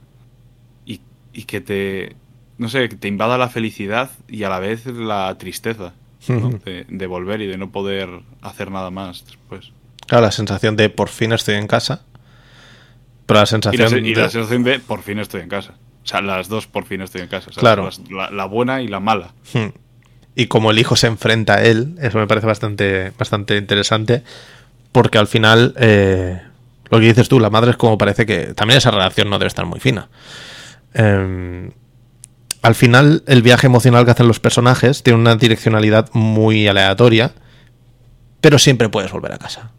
[0.84, 1.00] y,
[1.32, 2.16] y que te,
[2.58, 5.92] no sé, que te invada la felicidad y a la vez la tristeza
[6.64, 8.08] de, de volver y de no poder
[8.42, 9.72] hacer nada más después.
[10.06, 12.02] Claro, la sensación de por fin estoy en casa.
[13.26, 14.06] Pero la Y la, sensación.
[14.06, 15.74] y de- la sensación de por fin estoy en casa.
[16.04, 17.50] O sea, las dos por fin estoy en casa.
[17.50, 17.88] O sea, Claro.
[18.30, 19.32] la buena y la mala.
[19.52, 19.70] Hmm.
[20.36, 24.22] Y como el hijo se enfrenta a él, eso me parece bastante, bastante interesante.
[24.92, 26.40] Porque al final, eh,
[26.90, 28.54] lo que dices tú, la madre es como parece que.
[28.54, 30.08] También esa relación no debe estar muy fina.
[30.94, 31.70] Eh,
[32.62, 37.32] al final, el viaje emocional que hacen los personajes tiene una direccionalidad muy aleatoria.
[38.40, 39.72] Pero siempre puedes volver a casa.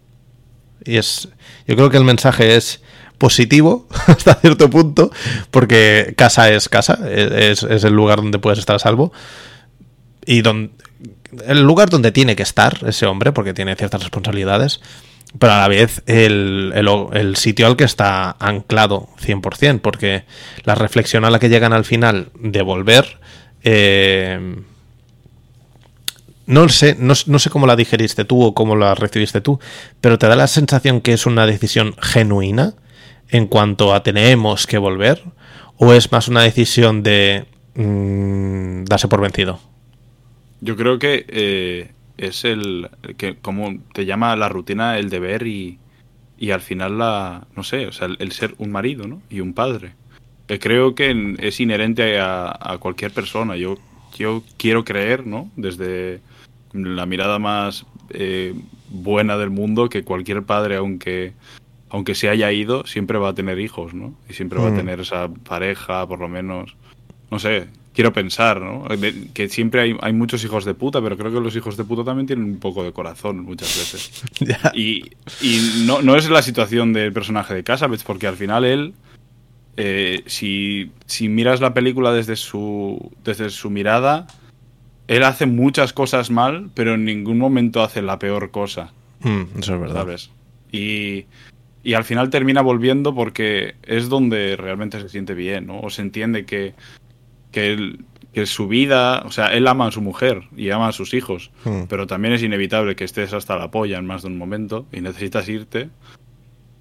[0.83, 1.29] Y es.
[1.67, 2.81] Yo creo que el mensaje es
[3.17, 5.11] positivo hasta cierto punto.
[5.51, 6.99] Porque casa es casa.
[7.09, 9.11] Es, es el lugar donde puedes estar a salvo
[10.25, 10.71] y don-
[11.45, 14.81] el lugar donde tiene que estar ese hombre, porque tiene ciertas responsabilidades,
[15.39, 20.23] pero a la vez el, el- sitio al que está anclado 100%, porque
[20.63, 23.19] la reflexión a la que llegan al final de volver,
[23.63, 24.55] eh,
[26.45, 29.59] no sé, no, no sé cómo la digeriste tú o cómo la recibiste tú,
[29.99, 32.73] pero te da la sensación que es una decisión genuina
[33.29, 35.21] en cuanto a tenemos que volver,
[35.75, 39.59] o es más una decisión de mm, darse por vencido.
[40.61, 45.77] Yo creo que eh, es el que como te llama la rutina el deber y,
[46.37, 49.21] y al final la no sé, o sea, el, el ser un marido, ¿no?
[49.29, 49.93] Y un padre.
[50.47, 53.55] Eh, creo que es inherente a, a cualquier persona.
[53.55, 53.77] Yo
[54.17, 55.51] yo quiero creer, ¿no?
[55.57, 56.21] Desde
[56.73, 58.53] la mirada más eh,
[58.89, 61.33] buena del mundo que cualquier padre, aunque
[61.89, 64.13] aunque se haya ido, siempre va a tener hijos, ¿no?
[64.29, 64.73] Y siempre va Mm.
[64.73, 66.75] a tener esa pareja, por lo menos.
[67.31, 67.67] No sé,
[67.97, 68.85] quiero pensar, ¿no?
[69.33, 72.03] Que siempre hay, hay muchos hijos de puta, pero creo que los hijos de puta
[72.03, 74.23] también tienen un poco de corazón muchas veces.
[74.75, 75.01] Y,
[75.41, 78.93] y no, no es la situación del personaje de Casabets, porque al final él,
[79.77, 84.27] eh, si, si miras la película desde su, desde su mirada,
[85.07, 88.91] él hace muchas cosas mal, pero en ningún momento hace la peor cosa.
[89.21, 90.01] Mm, eso es verdad.
[90.01, 90.29] ¿sabes?
[90.71, 91.25] Y,
[91.81, 95.79] y al final termina volviendo porque es donde realmente se siente bien, ¿no?
[95.79, 96.75] O se entiende que,
[97.51, 100.91] que, él- que su vida, o sea, él ama a su mujer y ama a
[100.91, 101.83] sus hijos, Mm.
[101.89, 105.01] pero también es inevitable que estés hasta la polla en más de un momento y
[105.01, 105.89] necesitas irte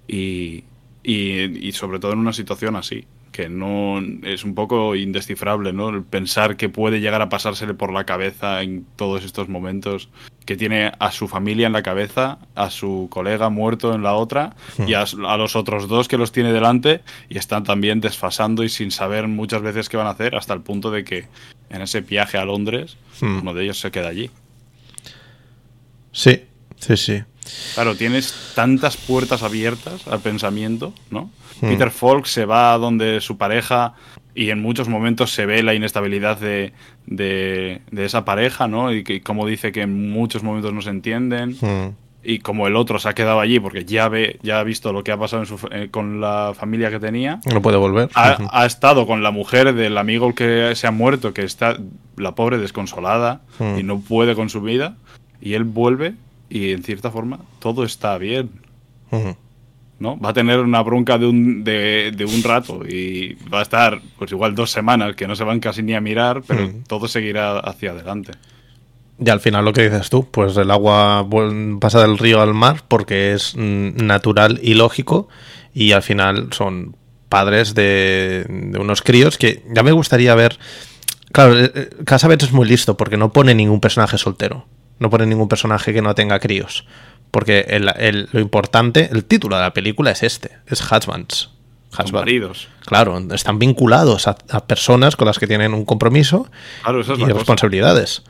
[0.07, 0.63] y,
[1.03, 3.05] y, y sobre todo en una situación así
[3.37, 5.89] que no es un poco indescifrable, ¿no?
[5.89, 10.09] El pensar que puede llegar a pasársele por la cabeza en todos estos momentos,
[10.47, 14.55] que tiene a su familia en la cabeza, a su colega muerto en la otra
[14.87, 18.69] y a, a los otros dos que los tiene delante y están también desfasando y
[18.69, 21.27] sin saber muchas veces qué van a hacer hasta el punto de que
[21.69, 23.39] en ese viaje a Londres Hmm.
[23.41, 24.31] uno de ellos se queda allí.
[26.11, 26.41] Sí,
[26.77, 27.23] sí, sí.
[27.75, 31.29] Claro, tienes tantas puertas abiertas al pensamiento, ¿no?
[31.61, 31.69] Hmm.
[31.69, 33.93] Peter Falk se va a donde su pareja
[34.35, 36.73] y en muchos momentos se ve la inestabilidad de,
[37.05, 38.93] de, de esa pareja, ¿no?
[38.93, 41.57] Y que, como dice que en muchos momentos no se entienden.
[41.61, 44.91] Mm, Y como el otro se ha quedado allí porque ya ve, ya ha visto
[44.91, 47.77] lo que ha pasado en su fa- eh, con la familia que tenía, No puede
[47.77, 48.09] volver.
[48.15, 51.77] ha estado con la mujer del amigo que se ha muerto, que está
[52.17, 53.79] la pobre desconsolada Hmm.
[53.79, 54.97] y no puede con su vida,
[55.41, 56.15] y él vuelve
[56.49, 58.49] y en cierta forma todo está bien.
[59.99, 60.19] ¿no?
[60.19, 64.31] Va a tener una bronca de un, de, un rato y va a estar, pues
[64.31, 67.91] igual dos semanas que no se van casi ni a mirar, pero todo seguirá hacia
[67.91, 68.33] adelante.
[69.19, 71.27] Y al final lo que dices tú, pues el agua
[71.79, 75.27] pasa del río al mar porque es mm, natural y lógico
[75.73, 76.95] y al final son
[77.27, 78.45] padres de,
[78.79, 80.57] unos críos que ya me gustaría ver...
[81.31, 84.65] Claro, eh, eh, Casabets es muy listo porque no pone ningún personaje soltero,
[84.99, 86.85] no pone ningún personaje que no tenga críos.
[87.31, 87.65] Porque
[88.31, 91.49] lo importante, el título de la película es este, es Husbands.
[92.11, 92.69] maridos.
[92.85, 94.35] Claro, están vinculados a,
[94.65, 96.49] personas con las que tienen un compromiso
[97.17, 98.23] y responsabilidades.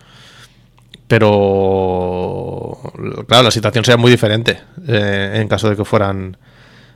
[1.07, 2.79] Pero,
[3.27, 6.35] claro, la situación sería muy diferente eh, en caso de que fueran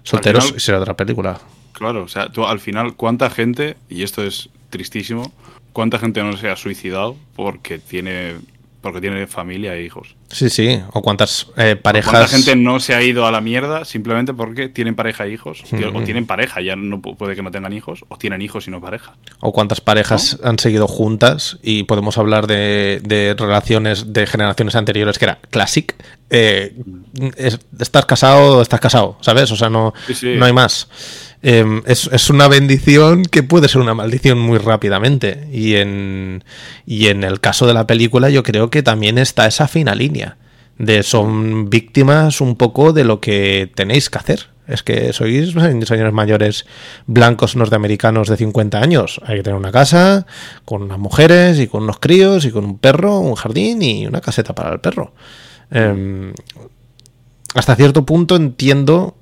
[0.03, 1.39] solteros y sería otra película.
[1.71, 5.31] Claro, o sea, tú al final, ¿cuánta gente, y esto es tristísimo,
[5.71, 8.35] cuánta gente no se ha suicidado porque tiene
[8.81, 10.15] porque tiene familia e hijos.
[10.31, 10.81] Sí, sí.
[10.93, 12.11] O cuántas eh, parejas.
[12.11, 15.63] ¿Cuánta gente no se ha ido a la mierda simplemente porque tienen pareja e hijos?
[15.93, 18.81] O tienen pareja, ya no puede que no tengan hijos, o tienen hijos y no
[18.81, 19.15] pareja.
[19.39, 25.25] O cuántas parejas han seguido juntas y podemos hablar de, relaciones de generaciones anteriores que
[25.25, 25.95] era classic.
[26.29, 26.75] Eh,
[27.77, 29.51] estás casado, o estás casado, ¿sabes?
[29.51, 29.93] O sea, no,
[30.37, 30.87] no hay más.
[31.43, 35.47] Em, es, una bendición que puede ser una maldición muy rápidamente.
[35.51, 36.43] Y en,
[36.85, 40.20] y en el caso de la película yo creo que también está esa fina línea.
[40.77, 44.47] De son víctimas un poco de lo que tenéis que hacer.
[44.67, 46.65] Es que sois señores mayores
[47.05, 49.19] blancos norteamericanos de 50 años.
[49.25, 50.25] Hay que tener una casa
[50.65, 54.21] con unas mujeres y con unos críos y con un perro, un jardín y una
[54.21, 55.13] caseta para el perro.
[55.71, 56.33] Em,
[57.53, 59.15] hasta cierto punto entiendo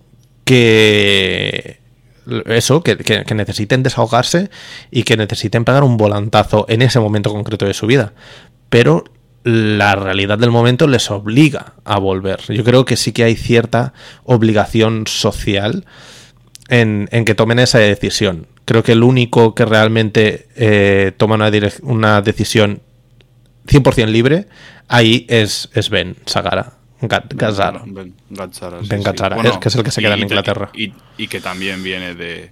[0.43, 1.80] que
[2.45, 2.95] eso, que,
[3.36, 4.50] necesiten desahogarse
[4.91, 8.14] y que necesiten pegar un volantazo en ese momento concreto de su vida.
[8.70, 9.04] Pero
[9.50, 12.41] la realidad del momento les obliga a volver.
[12.47, 13.93] Yo creo que sí que hay cierta
[14.24, 15.86] obligación social
[16.70, 18.47] en, que tomen esa decisión.
[18.66, 22.82] Creo que el único que realmente eh, toma una, una decisión
[23.68, 24.47] 100% libre
[24.88, 26.74] ahí es, es Ben Sagara.
[27.02, 27.84] Gazzara.
[27.86, 30.70] Ben, Gazzara, es, que es el que se queda en Inglaterra.
[30.74, 32.52] Y, que también viene de,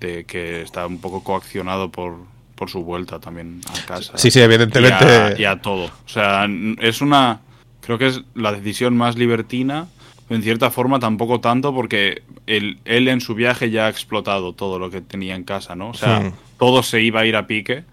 [0.00, 2.16] de que está un poco coaccionado por,
[2.58, 4.18] por su vuelta también a casa.
[4.18, 5.36] Sí, sí, evidentemente.
[5.38, 5.84] Y a, todo.
[5.84, 6.48] O sea,
[6.80, 7.40] es una.
[7.80, 9.86] Creo que es la decisión más libertina.
[10.28, 14.78] En cierta forma, tampoco tanto, porque él, él en su viaje ya ha explotado todo
[14.78, 15.90] lo que tenía en casa, ¿no?
[15.90, 16.32] O sea, hmm.
[16.58, 17.84] todo se iba a ir a pique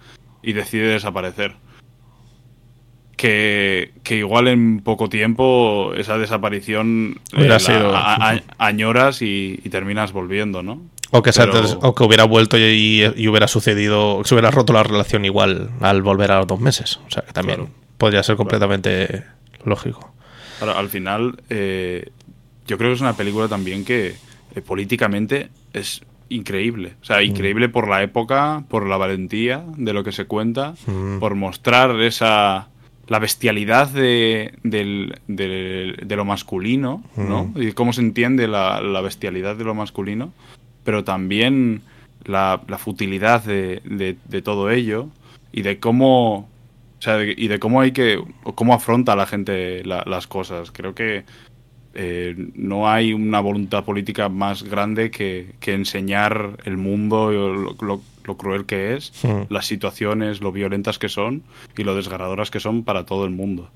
[0.43, 1.55] y decide desaparecer
[4.03, 7.93] que, igual en poco tiempo esa desaparición eh, sido...
[8.57, 10.81] añoras y, terminas volviendo, ¿no?
[11.11, 11.31] O que,
[11.81, 16.31] o que hubiera vuelto y, hubiera sucedido, se hubiera roto la relación igual al volver
[16.31, 16.99] a los dos meses.
[17.07, 17.67] O sea, que también
[17.97, 19.23] podría ser completamente
[19.63, 20.13] lógico.
[20.61, 22.09] al final, eh,
[22.67, 24.15] yo creo que es una película también que
[24.55, 26.95] eh, políticamente es increíble.
[27.01, 31.19] O sea, increíble por la época, por la valentía de lo que se cuenta, mm.
[31.19, 32.69] por mostrar esa
[33.07, 37.51] la bestialidad de, de, lo masculino, ¿no?
[37.55, 40.33] Y cómo se entiende la, bestialidad de lo masculino,
[40.83, 41.81] pero también
[42.23, 45.09] la, futilidad de, todo ello
[45.51, 46.49] y de cómo...
[46.97, 48.23] O sea, y de cómo hay que...
[48.55, 50.71] cómo afronta la gente las cosas.
[50.71, 51.23] Creo que
[51.93, 58.01] eh, no hay una voluntad política más grande que, enseñar el mundo, lo, lo
[58.37, 59.13] cruel que es,
[59.49, 61.43] las situaciones, lo violentas que son
[61.77, 63.69] y lo desgarradoras que son para todo el mundo.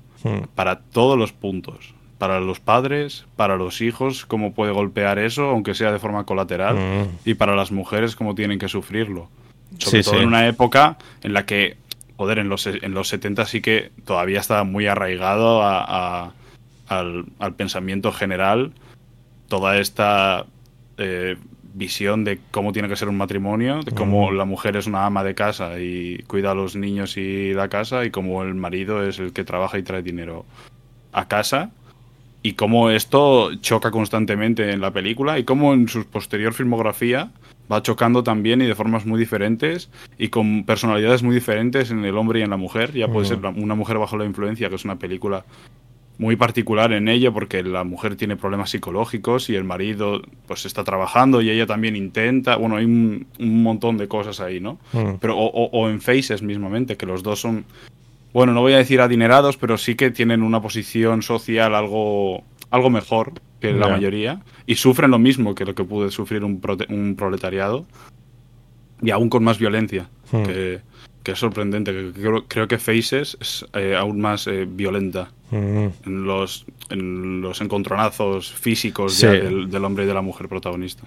[0.54, 1.94] Para todos los puntos.
[2.18, 6.76] Para los padres, para los hijos, cómo puede golpear eso, aunque sea de forma colateral,
[6.76, 7.08] hmm.
[7.24, 9.30] y para las mujeres, cómo tienen que sufrirlo.
[9.78, 11.78] Sobre todo en una época en la que,
[12.18, 16.34] joder, en los, en los 70 sí que todavía estaba muy arraigado a,
[16.88, 18.72] al, al pensamiento general
[19.50, 20.46] toda esta
[20.96, 21.36] eh,
[21.74, 25.24] visión de cómo tiene que ser un matrimonio, de cómo la mujer es una ama
[25.24, 29.18] de casa y cuida a los niños y la casa, y cómo el marido es
[29.18, 30.44] el que trabaja y trae dinero
[31.12, 31.70] a casa,
[32.42, 37.30] y cómo esto choca constantemente en la película, y cómo en su posterior filmografía
[37.70, 42.16] va chocando también y de formas muy diferentes, y con personalidades muy diferentes en el
[42.16, 42.92] hombre y en la mujer.
[42.92, 45.44] Ya puede ser una mujer bajo la influencia, que es una película
[46.20, 50.84] muy particular en ello porque la mujer tiene problemas psicológicos y el marido pues está
[50.84, 54.78] trabajando y ella también intenta, bueno, hay un, montón de cosas ahí, ¿no?
[54.92, 55.14] Mm.
[55.18, 57.64] Pero o, en Faces mismamente, que los dos son,
[58.34, 62.90] bueno, no voy a decir adinerados, pero sí que tienen una posición social algo, algo
[62.90, 66.60] mejor que la mayoría y sufren lo mismo que lo que puede sufrir un,
[66.90, 67.86] un proletariado
[69.00, 70.10] y aún con más violencia.
[70.30, 70.42] Hmm.
[70.42, 70.80] Que,
[71.22, 71.92] que es sorprendente.
[71.92, 75.86] que Creo, creo que Faces es eh, aún más eh, violenta Mm.
[76.06, 79.26] en los, en los encontronazos físicos Sí.
[79.26, 81.02] del, del hombre y de la mujer protagonista.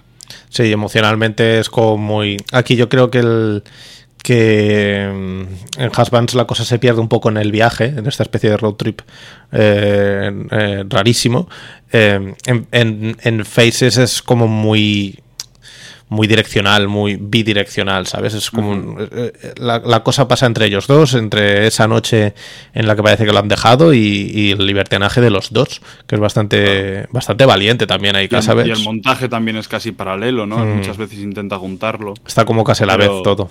[0.50, 2.36] Sí, emocionalmente es como muy.
[2.52, 3.62] Aquí yo creo que el
[4.22, 8.22] que mm, en Husbands la cosa se pierde un poco en el viaje, en esta
[8.22, 9.00] especie de road trip
[9.52, 11.48] eh, rarísimo.
[11.92, 12.34] En,
[12.72, 15.20] en- en Faces es como muy
[16.14, 18.32] muy direccional, muy bidireccional, ¿sabes?
[18.34, 22.34] Es como un- eh, eh, la, la cosa pasa entre ellos dos, entre esa noche
[22.72, 23.98] en la que parece que lo han dejado y,
[24.34, 28.66] y el libertinaje de los dos, que es bastante bastante valiente también Y el, saber.
[28.66, 30.58] y el montaje también es casi paralelo, ¿no?
[30.58, 30.76] Mm.
[30.76, 32.14] Muchas veces intenta juntarlo.
[32.26, 33.50] Está como casi a la Pero- vez todo.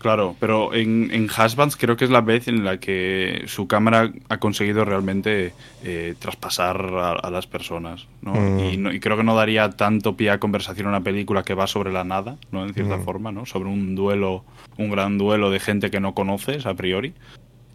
[0.00, 4.10] Claro, pero en, en Husbands creo que es la vez en la que su cámara
[4.30, 5.52] ha conseguido realmente
[5.84, 8.06] eh, traspasar a, a las personas.
[8.22, 8.32] ¿no?
[8.32, 8.58] Mm.
[8.60, 11.66] Y, no- y creo que no daría tanto pie a conversación una película que va
[11.66, 12.64] sobre la nada, ¿no?
[12.64, 13.44] En cierta forma, ¿no?
[13.44, 14.42] Sobre un duelo,
[14.78, 17.12] un gran duelo de gente que no conoces a priori.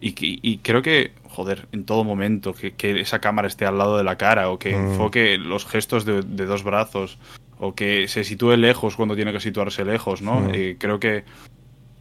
[0.00, 3.78] Y, que- y creo que, joder, en todo momento, que, que esa cámara esté al
[3.78, 4.90] lado de la cara o que Mm.
[4.90, 7.18] enfoque los gestos de, de dos brazos
[7.60, 10.40] o que se sitúe lejos cuando tiene que situarse lejos, ¿no?
[10.40, 10.50] Mm.
[10.54, 11.22] Eh, creo que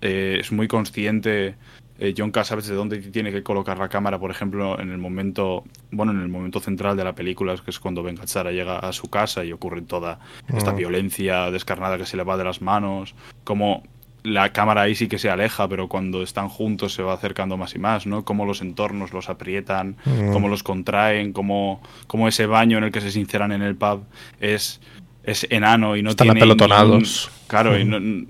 [0.06, 1.56] eh, es muy consciente
[1.98, 5.64] eh, John Cassavetes de dónde tiene que colocar la cámara, por ejemplo, en el momento,
[5.92, 8.92] bueno, en el momento central de la película, que es cuando Ben Gazzara llega a
[8.92, 10.20] su casa y ocurre toda
[10.54, 10.78] esta Mm.
[10.78, 13.84] violencia descarnada que se le va de las manos, como
[14.24, 17.76] la cámara ahí sí que se aleja, pero cuando están juntos se va acercando más
[17.76, 18.26] y más, ¿no?
[18.26, 20.34] Cómo los entornos los aprietan, Mm.
[20.34, 24.04] cómo los contraen, cómo, cómo ese baño en el que se sinceran en el pub
[24.42, 24.82] es,
[25.24, 26.90] es enano y no Están tiene apelotonados.
[26.92, 27.90] ningún- claro, y Mm.
[27.90, 28.26] no-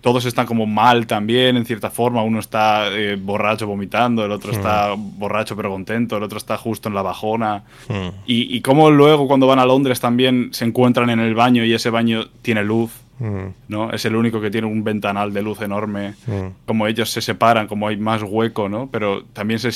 [0.00, 2.22] todos están como mal también, en cierta forma.
[2.22, 6.88] Uno está eh, borracho vomitando, el otro está borracho pero contento, el otro está justo
[6.88, 7.64] en la bajona.
[7.88, 8.08] Mm.
[8.26, 11.72] Y, y cómo luego cuando van a Londres también se encuentran en el baño y
[11.72, 13.48] ese baño tiene luz, Mm.
[13.68, 13.90] ¿no?
[13.92, 16.14] Es el único que tiene un ventanal de luz enorme.
[16.26, 16.66] Mm.
[16.66, 18.88] Como ellos se separan, como hay más hueco, ¿no?
[18.90, 19.70] Pero también se,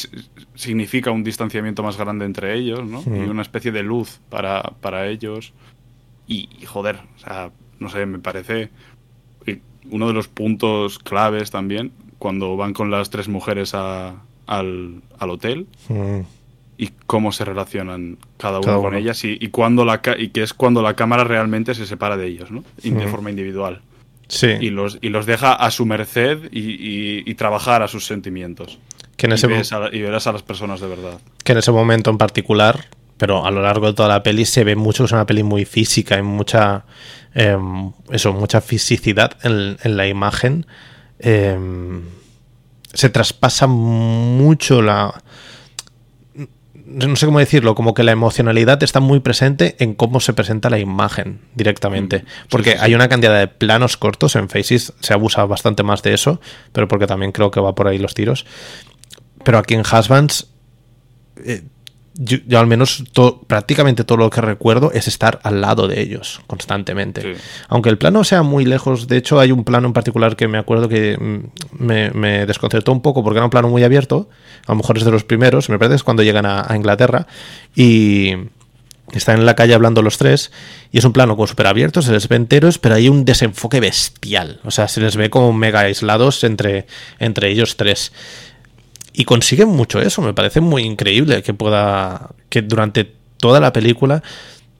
[0.54, 3.02] significa un distanciamiento más grande entre ellos, ¿no?
[3.02, 3.24] Mm.
[3.24, 5.52] Y una especie de luz para, para ellos.
[6.26, 8.70] Y, y, joder, o sea, no sé, me parece
[9.90, 14.14] uno de los puntos claves también, cuando van con las tres mujeres a-
[14.46, 16.20] al, al hotel Mm.
[16.78, 20.42] y cómo se relacionan cada uno con ellas y, y, cuando la, ca- y que
[20.42, 22.64] es cuando la cámara realmente se separa de ellos, ¿no?
[22.82, 23.80] De forma individual.
[24.28, 28.06] Sí, Y los, y los deja a su merced y, y- y trabajar a sus
[28.06, 28.78] sentimientos.
[29.16, 31.20] que en, Y, ese, ves a- y verás a las personas de verdad.
[31.44, 32.86] que en ese momento en particular,
[33.20, 35.42] pero a lo largo de toda la peli se ve mucho que es una peli
[35.42, 36.86] muy física, hay mucha
[37.34, 40.64] em, eso, mucha fisicidad en, en la imagen.
[41.18, 42.00] Em,
[42.94, 45.22] se traspasa mucho la
[46.86, 50.70] no sé cómo decirlo, como que la emocionalidad está muy presente en cómo se presenta
[50.70, 52.20] la imagen directamente.
[52.20, 56.14] Mm, Porque hay una cantidad de planos cortos en Faces, se abusa bastante más de
[56.14, 56.40] eso,
[56.72, 58.46] pero porque también creo que va por ahí los tiros.
[59.44, 60.48] Pero aquí en Husbands,
[61.44, 61.62] eh,
[62.14, 66.00] yo, yo al menos to- prácticamente todo lo que recuerdo es estar al lado de
[66.00, 67.22] ellos constantemente.
[67.22, 67.40] Sí.
[67.68, 70.58] Aunque el plano sea muy lejos, de hecho hay un plano en particular que me
[70.58, 74.28] acuerdo que mm, me, me desconcertó un poco porque era un plano muy abierto,
[74.66, 77.26] a lo mejor es de los primeros, me parece es cuando llegan a, a Inglaterra
[77.74, 78.34] y
[79.12, 80.52] están en la calle hablando los tres
[80.92, 83.80] y es un plano como súper abierto, se les ve enteros, pero hay un desenfoque
[83.80, 86.86] bestial, o sea, se les ve como mega aislados entre,
[87.18, 88.12] entre ellos tres.
[89.12, 94.22] Y consiguen mucho eso, me parece muy increíble que pueda, que durante toda la película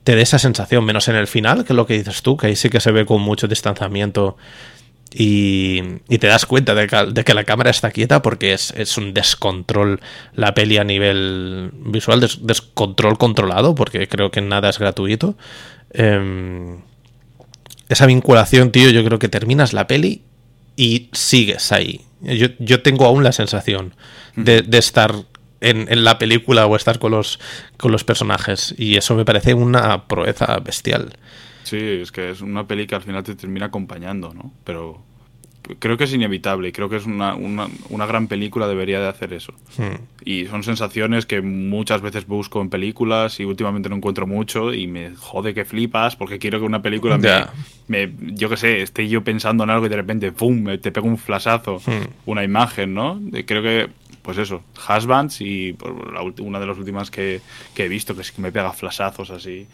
[0.03, 2.47] te dé esa sensación, menos en el final, que es lo que dices tú, que
[2.47, 4.37] ahí sí que se ve con mucho distanciamiento
[5.13, 8.71] y, y te das cuenta de que, de que la cámara está quieta porque es,
[8.77, 9.99] es un descontrol
[10.33, 15.35] la peli a nivel visual, des- descontrol controlado, porque creo que nada es gratuito.
[15.93, 16.77] Em,
[17.89, 20.21] esa vinculación, tío, yo creo que terminas la peli
[20.77, 22.01] y sigues ahí.
[22.21, 23.95] Yo, yo tengo aún la sensación
[24.35, 25.13] de, de estar
[25.59, 27.39] en, en la película o estar con los,
[27.77, 28.75] con los personajes.
[28.77, 31.17] Y eso me parece una proeza bestial.
[31.63, 34.51] Sí, es que es una peli que al final te termina acompañando, ¿no?
[34.63, 35.03] Pero
[35.79, 39.07] creo que es inevitable y creo que es una, una, una gran película debería de
[39.07, 39.53] hacer eso.
[39.77, 40.01] Hmm.
[40.25, 44.87] Y son sensaciones que muchas veces busco en películas y últimamente no encuentro mucho y
[44.87, 47.17] me jode que flipas porque quiero que una película
[47.87, 50.91] me, yo qué sé, esté yo pensando en algo y de repente, ¡pum!, me- te
[50.91, 52.07] pega un flashazo, Hmm.
[52.25, 53.19] una imagen, ¿no?
[53.45, 53.89] Creo que,
[54.21, 55.91] pues eso, Husbands y pues,
[56.39, 57.41] una de las últimas que,
[57.73, 59.65] que he visto que sí que me pega flashazos así,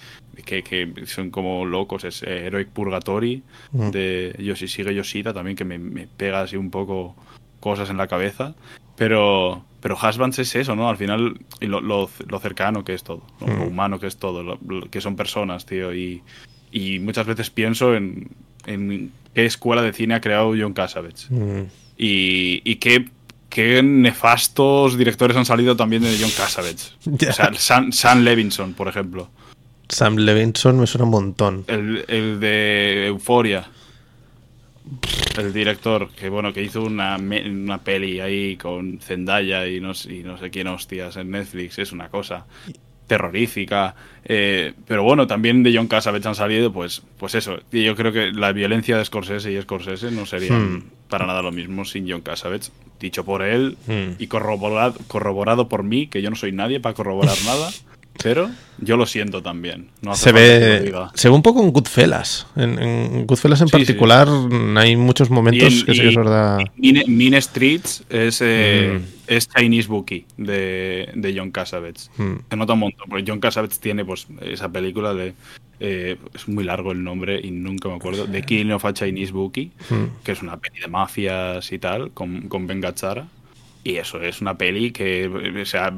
[0.46, 3.90] que, que son como locos, es eh, Heroic Purgatory Mm.
[3.92, 7.16] de Yoshishige Yoshida también, que me, me pega así un poco
[7.60, 8.56] cosas en la cabeza.
[8.96, 10.90] Pero, pero Husbands es eso, ¿no?
[10.90, 13.48] Al final, y lo, lo- lo cercano que es todo, ¿no?
[13.48, 13.68] lo Mm.
[13.68, 14.60] humano que es todo, lo-
[14.90, 15.94] que son personas, tío.
[15.94, 16.24] Y,
[16.72, 18.30] y muchas veces pienso en,
[18.66, 21.28] en qué escuela de cine ha creado John Cassavetes.
[21.30, 21.62] Mm.
[21.98, 23.10] Y, y qué,
[23.50, 26.96] qué nefastos directores han salido también de John Cassavetes.
[27.06, 27.30] Ya.
[27.30, 29.30] O sea, Sam, Sam Levinson, por ejemplo.
[29.90, 31.64] Sam Levinson me suena un montón.
[31.68, 33.68] El, el de Euforia.
[35.38, 40.16] El director, que bueno, que hizo una, una peli ahí con Zendaya y no, sé-
[40.16, 42.46] y no sé quién hostias en Netflix, es una cosa
[43.06, 43.96] terrorífica.
[44.26, 47.58] eh, pero bueno, también de John Cassavetes han salido, pues, pues eso.
[47.72, 50.84] Y yo creo que la violencia de Scorsese y Scorsese no serían Hmm.
[51.10, 52.72] para nada lo mismo sin John Cassavetes.
[53.00, 54.16] Dicho por él Hmm.
[54.20, 57.70] y corroborado, corroborado por mí, que yo no soy nadie para corroborar nada.
[58.24, 58.50] Pero
[58.80, 59.90] yo lo siento también.
[60.02, 62.48] No hace Se ve, se ve un poco en Goodfellas.
[62.56, 63.78] En, en Goodfellas en Sí, sí.
[63.86, 64.28] particular
[64.78, 66.60] hay muchos momentos Y que sí que es verdad.
[66.76, 69.04] Mean, Mean Streets es, eh, Mm.
[69.28, 72.10] es Chinese Bookie de, de John Cassavetes.
[72.18, 72.34] Mm.
[72.50, 75.34] Se nota un montón, porque John Cassavetes tiene pues esa película de...
[75.80, 78.26] eh, es muy largo el nombre y nunca me acuerdo.
[78.26, 80.24] The Killing of a Chinese Bookie, Mm.
[80.24, 83.28] que es una peli de mafias y tal, con, con Ben Gazzara.
[83.84, 85.28] Y eso es una peli que,
[85.62, 85.94] o sea,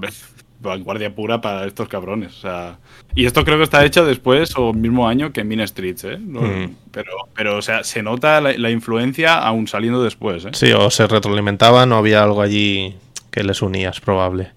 [0.61, 2.37] vanguardia pura para estos cabrones.
[2.37, 2.79] O sea,
[3.15, 6.17] y esto creo que está hecho después o mismo año que Mean Streets, ¿eh?
[6.17, 6.75] Mm.
[6.91, 10.49] Pero, pero, o sea, se nota la, la influencia aún saliendo después, ¿eh?
[10.53, 12.95] Sí, o se retroalimentaban o había algo allí
[13.31, 14.51] que les unía, es probable.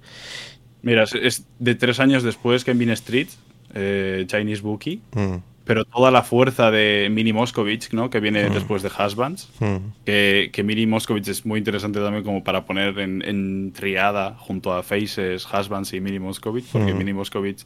[0.82, 3.38] Mira, es, es de tres años después que Mean Streets,
[3.74, 8.10] eh, Chinese Bookie, Mm, pero toda la fuerza de Mini Moskovich, ¿no?
[8.10, 9.48] Que viene después de Husbands.
[9.60, 14.34] mm, que, que Miri Moscovich es muy interesante también como para poner en, en triada
[14.38, 16.98] junto a Faces, Husbands y Miri Moscovich, porque Mm.
[16.98, 17.64] Miri Moscovich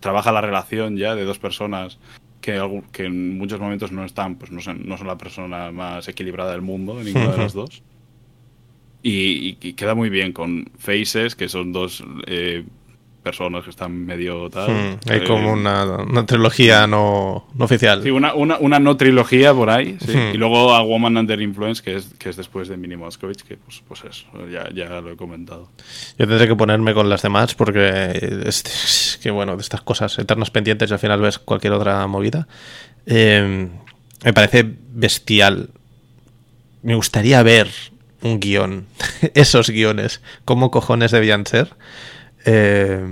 [0.00, 1.98] trabaja la relación ya de dos personas
[2.40, 2.60] que,
[2.90, 6.52] que en muchos momentos no están, pues no son, no son la persona más equilibrada
[6.52, 7.82] del mundo, ninguna de las dos.
[9.02, 12.64] Y, y- y queda muy bien con Faces, que son dos eh,
[13.22, 14.70] personas que están medio tal.
[14.70, 15.10] mm.
[15.10, 18.02] Hay eh, como una, una trilogía no, no oficial.
[18.02, 20.16] Sí, una, una, una no trilogía por ahí, sí.
[20.16, 20.34] Hmm.
[20.34, 23.56] Y luego a Woman Under Influence, que es, que es después de Mini Moscovich, que
[23.56, 25.68] pues, pues eso, ya, ya lo he comentado.
[26.18, 30.18] Yo tendré que ponerme con las demás porque es, es que bueno, de estas cosas
[30.18, 32.48] eternas pendientes y al final ves cualquier otra movida.
[33.06, 33.68] Eh,
[34.24, 35.70] me parece bestial.
[36.82, 37.68] Me gustaría ver
[38.22, 38.86] un guion,
[39.34, 41.74] esos guiones, cómo cojones debían ser.
[42.44, 43.04] Eh,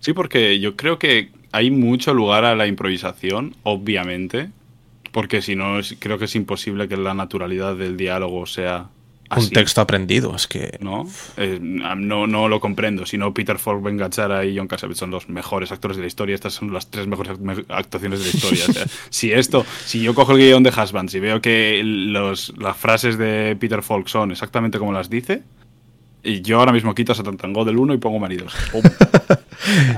[0.00, 4.48] Sí, porque yo creo que hay mucho lugar a la improvisación, obviamente,
[5.12, 8.86] porque si no, es- creo que es imposible que la naturalidad del diálogo sea
[9.28, 9.46] así.
[9.46, 10.78] un texto aprendido, es que...
[10.80, 11.06] ¿no?
[11.36, 13.04] Eh, no, no lo comprendo.
[13.06, 16.06] Si no, Peter Falk, Ben Gazzara y John Cassavetes son los mejores actores de la
[16.06, 16.34] historia.
[16.36, 18.64] Estas son las tres mejores act- me- actuaciones de la historia.
[18.68, 22.54] O sea, si esto, si yo cojo el guion de Husbands y veo que los,
[22.56, 25.42] las frases de Peter Falk son exactamente como las dice,
[26.28, 28.52] y yo ahora mismo quito a Satan Tango del 1 y pongo maridos.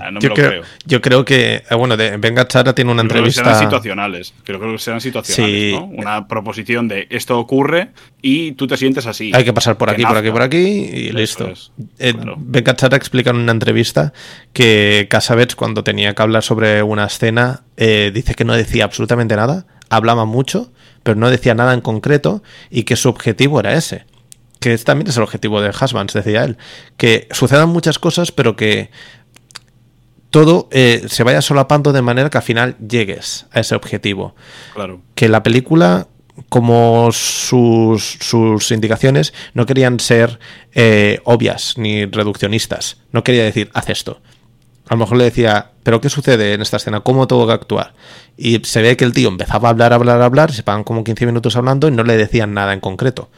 [0.01, 0.63] Ah, no me yo, lo creo, creo.
[0.87, 3.67] yo creo que, eh, bueno, de, Venga Chara tiene una Yo creo que serán entrevista...
[3.69, 4.35] situacionales.
[4.43, 5.73] Creo que serán situacionales, Sí.
[5.77, 5.85] ¿no?
[5.85, 7.91] Una proposición de esto ocurre
[8.23, 9.31] y tú te sientes así.
[9.35, 11.49] Hay que pasar por Que aquí, por aquí, por aquí y Eso listo.
[11.49, 12.37] es, Eh, claro.
[12.39, 14.13] Ben Gazzara explica en una entrevista
[14.55, 19.37] que Casabets, cuando tenía que hablar sobre una escena, eh, dice que no decía absolutamente
[19.37, 20.73] nada, hablaba mucho,
[21.03, 24.05] pero no decía nada en concreto y que su objetivo era ese.
[24.61, 26.57] Que también es el objetivo de Husbands, decía él.
[26.97, 28.91] Que sucedan muchas cosas, pero que
[30.31, 34.35] todo eh, se vaya solapando de manera que al final llegues a ese objetivo
[34.75, 35.01] Claro.
[35.17, 36.07] que la película,
[36.49, 40.39] como sus, sus indicaciones, no querían ser
[40.73, 42.99] eh, obvias ni reduccionistas.
[43.13, 44.21] No quería decir, haz esto.
[44.89, 47.01] A lo mejor le decía, ¿pero qué sucede en esta escena?
[47.01, 47.95] ¿Cómo tengo que actuar?
[48.37, 51.27] Y se ve que el tío empezaba a hablar, hablar, hablar, se pagan como 15
[51.27, 53.31] minutos hablando y no le decían nada en concreto.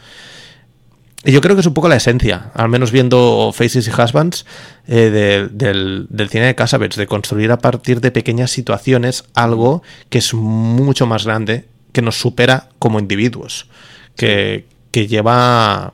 [1.24, 4.44] Y yo creo que es un poco la esencia, al menos viendo Faces y Husbands,
[4.88, 10.18] eh, de- del, cine de Casabets, de construir a partir de pequeñas situaciones algo que
[10.18, 13.68] es mucho más grande, que nos supera como individuos,
[14.16, 15.92] que, lleva,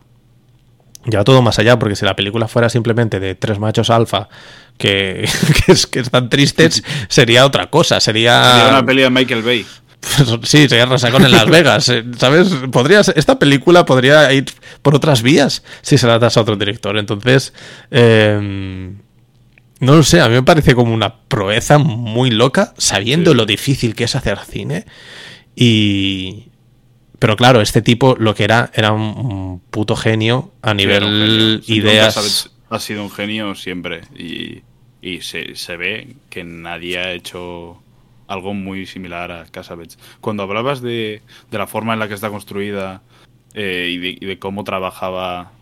[1.05, 4.29] lleva todo más allá, porque si la película fuera simplemente de tres machos alfa
[4.79, 5.29] que,
[5.67, 8.53] que, es- que están tristes, sería otra cosa, sería...
[8.55, 9.67] Sería una peli de Michael Bay.
[10.45, 12.49] Sí, sería Resacón en Las Vegas, eh, ¿sabes?
[12.71, 14.47] Podría esta película podría ir
[14.83, 16.97] por otras vías si se la das a otro director.
[16.99, 17.53] Entonces,
[17.91, 18.93] eh,
[19.81, 23.37] no lo sé, a mí me parece como una proeza muy loca, sabiendo Sí.
[23.37, 24.87] lo difícil que es hacer cine.
[25.55, 26.47] Y...
[27.19, 32.51] Pero claro, este tipo lo que era era un, puto genio a nivel Sí, ideas.
[32.71, 34.03] Ha sido un genio siempre.
[34.17, 34.63] Y,
[35.03, 37.83] y se, se ve que nadie ha hecho
[38.29, 39.99] algo muy similar a Cassavetes.
[40.21, 43.03] Cuando hablabas de, de la forma en la que está construida
[43.55, 45.53] eh, y, de, y de cómo trabajaba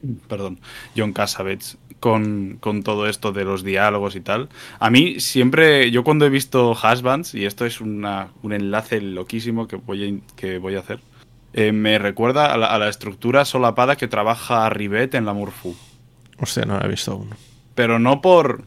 [0.28, 0.60] perdón,
[0.96, 4.48] John Cassavetes, con, con todo esto de los diálogos y tal.
[4.78, 9.66] A mí siempre, yo cuando he visto Husbands, y esto es una, un enlace loquísimo
[9.66, 11.00] que voy a, que voy a hacer,
[11.52, 15.74] eh, me recuerda a la, a la estructura solapada que trabaja Rivet en la Morfu.
[16.38, 17.30] Hostia, no la he visto aún.
[17.74, 18.64] Pero no por...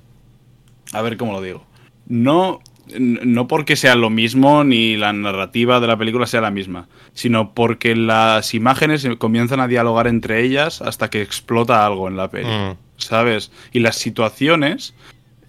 [0.92, 1.64] A ver cómo lo digo.
[2.08, 2.62] No,
[2.98, 7.54] no porque sea lo mismo ni la narrativa de la película sea la misma, sino
[7.54, 12.50] porque las imágenes comienzan a dialogar entre ellas hasta que explota algo en la peli.
[12.50, 12.90] Mm.
[13.00, 13.52] ¿sabes?
[13.72, 14.94] Y las situaciones,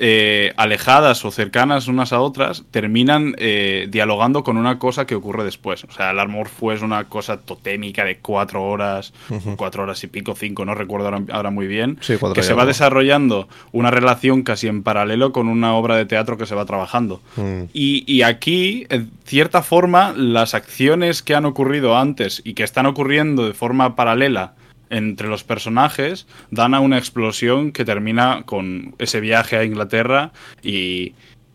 [0.03, 5.45] eh, alejadas o cercanas unas a otras, terminan eh, dialogando con una cosa que ocurre
[5.45, 5.85] después.
[5.85, 9.13] O sea, el Armor fue es una cosa totémica de cuatro horas,
[9.57, 12.65] cuatro horas y pico, cinco, no recuerdo ahora, ahora muy bien, Sí, que se va
[12.65, 17.21] desarrollando una relación casi en paralelo con una obra de teatro que se va trabajando.
[17.37, 17.65] Mm.
[17.75, 22.87] Y, y aquí, en cierta forma, las acciones que han ocurrido antes y que están
[22.87, 24.55] ocurriendo de forma paralela
[24.91, 30.33] entre los personajes dan a una explosión que termina con ese viaje a Inglaterra
[30.63, 31.15] y,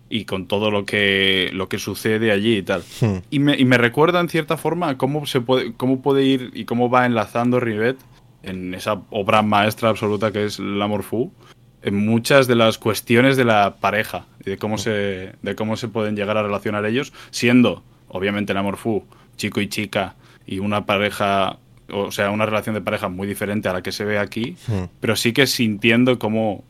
[0.10, 2.84] y con todo lo que, lo que sucede allí y tal.
[3.02, 3.18] Hmm.
[3.30, 6.66] Y me, y me recuerda en cierta forma cómo, se puede, cómo puede ir y
[6.66, 7.98] cómo va enlazando Rivet
[8.44, 11.32] en esa obra maestra absoluta que es L'Amour Fou,
[11.82, 15.88] en muchas de las cuestiones de la pareja y de cómo se, de cómo se
[15.88, 19.06] pueden llegar a relacionar ellos, siendo, obviamente, L'Amour Fou,
[19.36, 20.16] chico y chica,
[20.46, 21.58] y una pareja,
[21.92, 24.56] o sea, una relación de pareja muy diferente a la que se ve aquí,
[25.00, 26.64] pero sí que sintiendo cómo,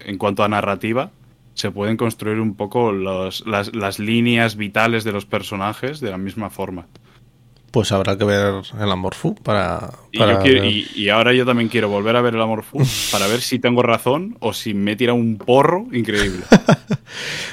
[0.00, 1.10] en cuanto a narrativa,
[1.54, 6.18] se pueden construir un poco los- las, las líneas vitales de los personajes de la
[6.18, 6.86] misma forma.
[7.70, 9.90] Pues habrá que ver el Amorfu para.
[10.10, 12.42] Y, para yo quiero- ver- y- y ahora yo también quiero volver a ver el
[12.42, 12.78] Amor Fu
[13.12, 16.40] para ver si tengo razón o si me tira un porro increíble.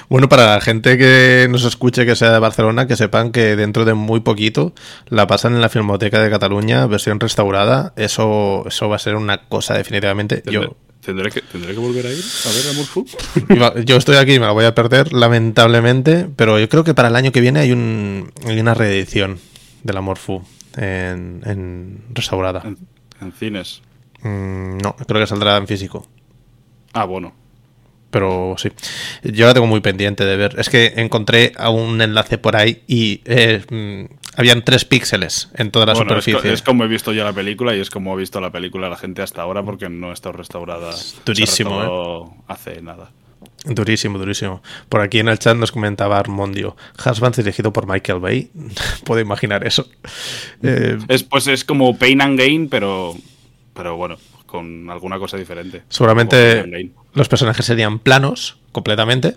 [0.10, 3.84] Bueno, para la gente que nos escuche que sea de Barcelona, que sepan que dentro
[3.86, 4.74] de muy poquito
[5.10, 7.92] la pasan en la Filmoteca de Cataluña, versión restaurada.
[7.98, 10.38] Eso, eso va a ser una cosa definitivamente.
[10.38, 13.06] Tendré, Yo, tendré que, tendré que volver a ir a ver el Amor Fu.
[13.50, 17.10] iba- yo estoy aquí, me la voy a perder, lamentablemente, pero yo creo que para
[17.10, 19.40] el año que viene hay, un, hay una reedición
[19.88, 20.44] del Amorfu
[20.76, 22.62] en, en restaurada.
[22.66, 22.78] En,
[23.22, 23.82] en cines.
[24.22, 26.06] Mm, no, creo que saldrá en físico.
[26.94, 27.34] Ah, bueno.
[28.10, 28.70] Pero sí,
[29.24, 30.56] yo la tengo muy pendiente de ver.
[30.60, 35.72] Es que encontré a un enlace por ahí y eh, mm, habían tres píxeles en
[35.72, 36.54] toda la Bueno, es, superficie.
[36.54, 38.96] es como he visto ya la película y es como ha visto la película la
[38.96, 40.92] gente hasta ahora porque no está restaurada.
[41.26, 43.12] durísimo, se restauró hace nada.
[43.66, 44.62] Durísimo, durísimo.
[44.88, 46.76] Por aquí en el chat nos comentaba Armondio.
[47.06, 48.50] Husbands dirigido por Michael Bay.
[49.04, 49.88] Puedo imaginar eso.
[50.64, 53.16] Eh, Es, pues es como Pain and Gain, pero,
[53.74, 55.84] pero bueno, con alguna cosa diferente.
[55.90, 56.66] Seguramente
[57.14, 59.36] los personajes serían planos completamente.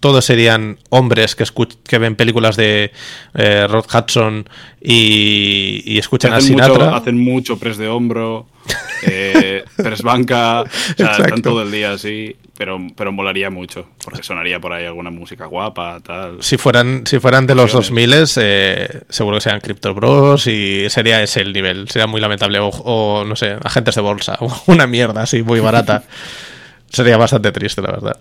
[0.00, 2.92] Todos serían hombres que, escuch- que ven películas de
[3.34, 4.48] eh, Rod Hudson
[4.80, 6.74] y, y escuchan a hacen, Sinatra.
[6.84, 8.46] mucho, hacen mucho press de hombro,
[9.06, 10.66] eh, press banca, o
[10.96, 15.10] sea, están todo el día así, pero, pero molaría mucho, porque sonaría por ahí alguna
[15.10, 16.42] música guapa, tal.
[16.42, 18.20] Si fueran, si fueran de los Opciones.
[18.36, 21.88] 2000 eh, seguro que serían Crypto Bros y sería ese el nivel.
[21.88, 22.58] Sería muy lamentable.
[22.58, 24.36] O, o, no sé, agentes de bolsa.
[24.40, 26.02] O una mierda así, muy barata.
[26.90, 28.18] sería bastante triste, la verdad.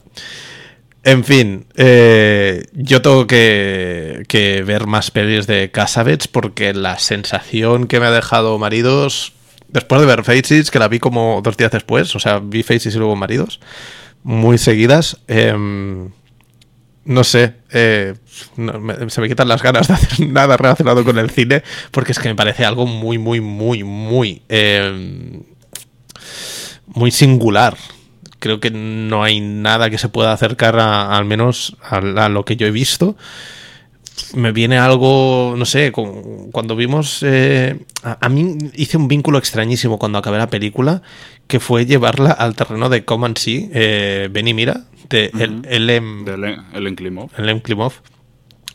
[1.03, 7.99] En fin, eh, yo tengo que, ver más pelis de Casabets porque la sensación que
[8.01, 9.31] me ha dejado Maridos,
[9.69, 12.95] después de ver Faces, que la vi como dos días después, o sea, vi Faces
[12.95, 13.61] y luego Maridos,
[14.23, 16.11] muy seguidas, em,
[17.05, 18.15] no sé, eh,
[19.07, 22.27] se me quitan las ganas de hacer nada relacionado con el cine porque es que
[22.27, 25.43] me parece algo muy, muy, muy, muy, em,
[26.87, 27.77] muy singular.
[28.39, 32.45] Creo que no hay nada que se pueda acercar a- al menos a, a lo
[32.45, 33.15] que yo he visto.
[34.33, 37.23] Me viene algo, no sé, con- cuando vimos...
[37.23, 41.01] eh, a, a mí hice un vínculo extrañísimo cuando acabé la película,
[41.47, 45.51] que fue llevarla al terreno de Come and See, eh, Ven y Mira, de el,
[45.59, 45.61] Ujú.
[45.69, 46.33] Elem- De
[47.37, 47.93] Ellen Klimov.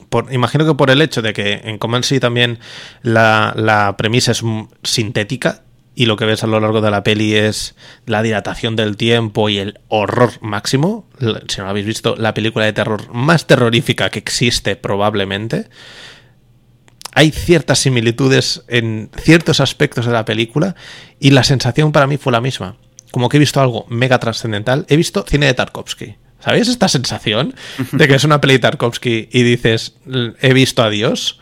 [0.08, 2.58] Por, imagino que por el hecho de que en Come and See también
[3.02, 4.42] la, la premisa es
[4.82, 5.63] sintética
[5.94, 7.74] y lo que ves a lo largo de la peli es
[8.06, 11.08] la dilatación del tiempo y el horror máximo.
[11.48, 15.68] Si no habéis visto, la película de terror más terrorífica que existe probablemente.
[17.14, 20.74] Hay ciertas similitudes en ciertos aspectos de la película
[21.20, 22.76] y la sensación para mí fue la misma.
[23.12, 24.86] Como que he visto algo mega trascendental.
[24.88, 26.16] He visto cine de Tarkovsky.
[26.40, 27.54] ¿Sabéis esta sensación
[27.92, 31.38] de que es una peli Tarkovsky y dices, "L- he visto a Dios?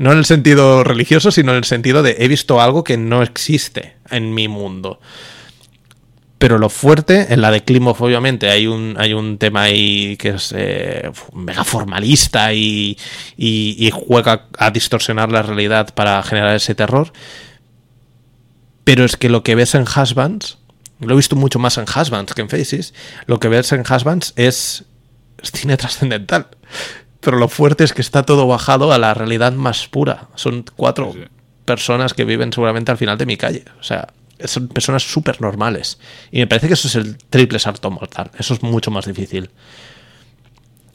[0.00, 3.22] No en el sentido religioso, sino en el sentido de he visto algo que no
[3.22, 4.98] existe en mi mundo.
[6.38, 10.30] Pero lo fuerte, en la de Klimov, obviamente, hay un, hay un tema ahí que
[10.30, 12.96] es eh, mega formalista y,
[13.92, 17.12] juega a distorsionar la realidad para generar ese terror.
[18.84, 20.56] Pero es que lo que ves en Husbands
[21.00, 22.94] lo he visto mucho más en Husbands que en Faces,
[23.26, 24.86] lo que ves en Husbands es
[25.42, 26.46] cine trascendental.
[27.20, 30.28] Pero lo fuerte es que está todo bajado a la realidad más pura.
[30.34, 31.20] Son cuatro Sí,
[31.64, 33.64] personas que viven seguramente al final de mi calle.
[33.78, 34.08] O sea,
[34.44, 35.98] son personas súper normales.
[36.32, 38.30] Y me parece que eso es el triple salto mortal.
[38.38, 39.50] Eso es mucho más difícil.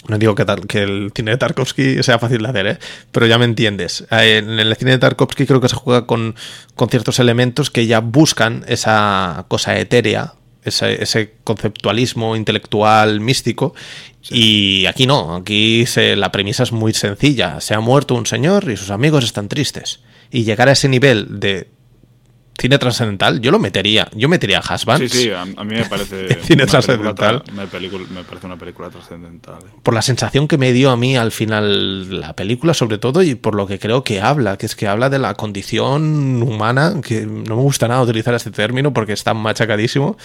[0.07, 2.77] No digo que, tal, que el cine de Tarkovsky sea fácil de hacer, ¿eh?
[3.11, 4.05] pero ya me entiendes.
[4.11, 6.35] Eh, En el cine de Tarkovsky creo que se juega con,
[6.75, 10.33] con ciertos elementos que ya buscan esa cosa etérea,
[10.65, 13.73] ese, ese conceptualismo intelectual místico.
[14.29, 17.61] Y aquí no, aquí se, la premisa es muy sencilla.
[17.61, 20.01] Se ha muerto un señor y sus amigos están tristes.
[20.31, 21.67] Y llegar a ese nivel de
[22.59, 24.07] cine trascendental, yo lo metería.
[24.13, 25.11] Yo metería a Husbands.
[25.11, 26.35] Sí, sí, a, a mí me parece.
[26.43, 27.43] Cine trascendental.
[27.53, 29.59] Me, me parece una película trascendental.
[29.61, 29.71] eh.
[29.83, 33.35] por la sensación que me dio a mí al final la película, sobre todo, y
[33.35, 37.25] por lo que creo que habla, que es que habla de la condición humana, que
[37.25, 40.17] no me gusta nada utilizar este término porque está machacadísimo,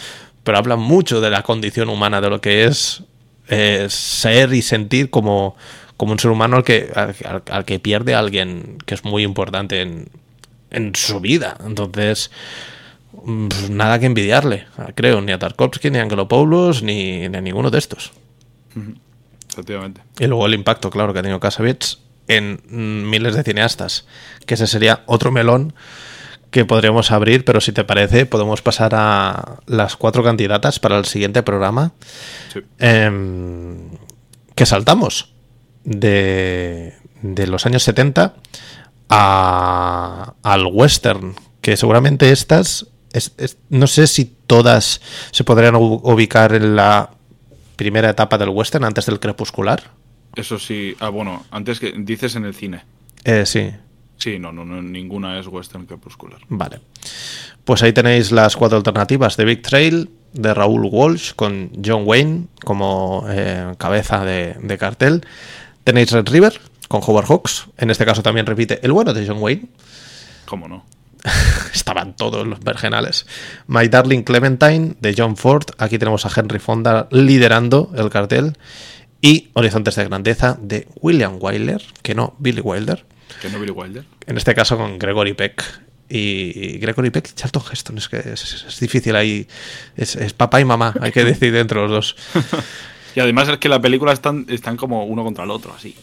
[0.44, 3.02] pero habla mucho de la condición humana, de lo que es
[3.48, 5.56] eh, ser y sentir como,
[5.96, 9.04] como un ser humano al que, al, al- al que pierde a alguien que es
[9.04, 10.08] muy importante en,
[10.70, 11.56] en su vida.
[11.64, 12.30] Entonces,
[13.12, 17.70] pues nada que envidiarle, creo, ni a Tarkovsky, ni a Angelopoulos, ni, ni a ninguno
[17.70, 18.12] de estos.
[19.50, 20.00] Efectivamente.
[20.18, 21.98] Y luego el impacto, claro, que ha tenido Casabits
[22.28, 24.06] en mm, miles de cineastas.
[24.46, 25.74] Que ese sería otro melón
[26.50, 31.04] que podríamos abrir, pero si te parece, podemos pasar a las cuatro candidatas para el
[31.04, 31.92] siguiente programa.
[32.52, 32.60] Sí.
[32.78, 33.90] Em,
[34.54, 35.32] que saltamos
[35.84, 38.34] de, de los años 70
[39.10, 45.00] a- al western, que seguramente estas, es- es- no sé si todas
[45.30, 47.10] se podrían ubicar en la
[47.76, 49.82] primera etapa del western antes del crepuscular.
[50.36, 50.94] Eso sí.
[51.00, 52.84] Ah, bueno, antes que dices en el cine.
[53.24, 53.70] Eh, sí,
[54.16, 56.40] Sí, no, no, no, ninguna es western crepuscular.
[56.50, 56.80] vale.
[57.64, 62.46] Pues ahí tenéis las cuatro alternativas de Big Trail, de Raúl Walsh, con John Wayne
[62.64, 65.24] como eh, cabeza de, de cartel.
[65.84, 67.68] Tenéis Red River, con Howard Hawks.
[67.78, 69.68] En este caso también repite el bueno de John Wayne.
[70.44, 70.84] ¿Cómo no?
[71.72, 73.26] Estaban todos los vergenales.
[73.68, 75.66] My Darling Clementine, de John Ford.
[75.78, 78.58] Aquí tenemos a Henry Fonda liderando el cartel.
[79.22, 83.06] Y Horizontes de Grandeza, de William Wyler, que no, Billy Wilder.
[83.40, 84.04] ¿Que no Billy Wilder?
[84.26, 85.62] En este caso con Gregory Peck.
[86.08, 87.98] Y Gregory Peck y Charlton Heston.
[87.98, 89.46] Es que es, es difícil ahí.
[89.96, 90.92] Es, es papá y mamá.
[91.00, 92.16] Hay que decidir entre los dos.
[93.14, 95.94] Y además es que la película están, están como uno contra el otro, así.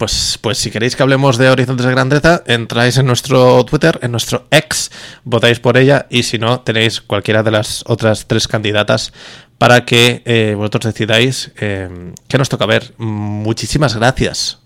[0.00, 4.10] Pues, pues si queréis que hablemos de Horizontes de Grandeza, entráis en nuestro Twitter, en
[4.12, 4.90] nuestro ex,
[5.24, 9.12] votáis por ella y si no, tenéis cualquiera de las otras tres candidatas
[9.58, 12.94] para que eh, vosotros decidáis eh, qué nos toca ver.
[12.96, 14.60] Muchísimas gracias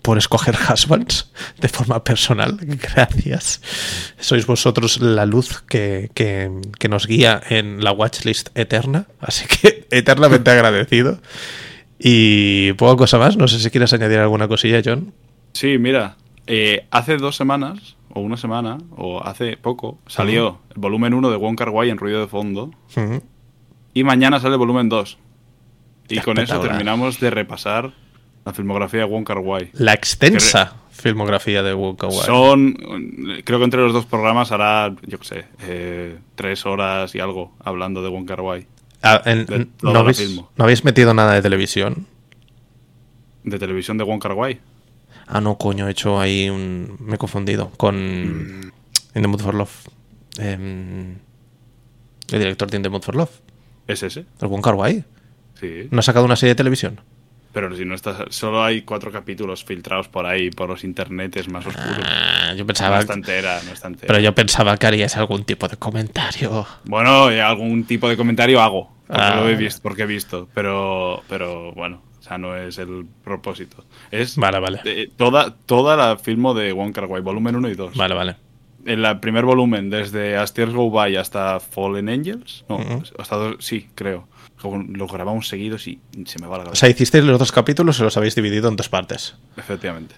[0.00, 2.56] por escoger Husbands de forma personal.
[2.62, 3.60] Gracias.
[4.18, 9.08] Sois vosotros la luz que, que- que nos guía en la watchlist eterna.
[9.20, 11.20] Así que eternamente agradecido.
[12.02, 13.36] Y poca cosa más.
[13.36, 15.12] No sé si quieres añadir alguna cosilla, John.
[15.52, 21.14] Sí, mira, eh, hace dos semanas, o una semana, o hace poco, salió el volumen
[21.14, 22.70] 1 de Wong Kar Wai en ruido de fondo,
[23.92, 25.18] y mañana sale el volumen 2.
[26.08, 27.92] Y con eso terminamos de repasar
[28.44, 29.70] la filmografía de Wong Kar Wai.
[29.74, 32.26] La extensa filmografía de Wong Kar-wai.
[32.26, 32.74] Son,
[33.44, 37.52] creo que entre los dos programas hará, yo qué sé, eh, tres horas y algo
[37.64, 38.66] hablando de Wong Kar Wai.
[39.02, 40.50] Ah, en- de ¿no, toda la habéis, filmo.
[40.56, 42.06] ¿No habéis metido nada de televisión?
[43.44, 44.60] De televisión de Wong Kar Wai.
[45.26, 46.96] Ah, no, coño, he hecho ahí un.
[47.00, 47.96] Me he confundido con.
[47.96, 48.72] Mm.
[49.14, 49.70] In the Mood for Love.
[50.38, 51.16] Em,
[52.30, 53.30] el director de In the Mood for Love.
[53.86, 54.24] ¿Es ese?
[54.40, 55.04] El Wong Kar Wai.
[55.58, 55.88] Sí.
[55.90, 57.00] ¿No ha sacado una serie de televisión?
[57.52, 61.66] Pero si no estás, solo hay cuatro capítulos filtrados por ahí, por los internetes más
[61.66, 61.98] oscuros.
[62.04, 63.00] Ah, yo No pensaba.
[63.00, 64.06] está entera, no está entera.
[64.06, 66.64] Pero yo pensaba que harías algún tipo de comentario.
[66.84, 68.92] Bueno, eh, algún tipo de comentario hago.
[69.08, 70.48] Porque Ah, lo he visto, porque he visto.
[70.54, 73.84] Pero, pero bueno, o sea, no es el propósito.
[74.12, 74.80] Es Vale, vale.
[74.84, 77.96] eh, toda, toda la filmo de Wong Kar Wai, volumen 1 y 2.
[77.96, 78.36] Vale, vale.
[78.86, 82.64] En el primer volumen, desde As Tears Go By hasta Fallen Angels.
[82.68, 83.02] No, Ujú.
[83.18, 84.28] hasta dos, sí, creo.
[84.62, 86.80] Los grabamos seguidos y se me va la O cabeza.
[86.80, 89.36] sea, hicisteis los dos capítulos y los habéis dividido en dos partes.
[89.56, 90.14] Efectivamente.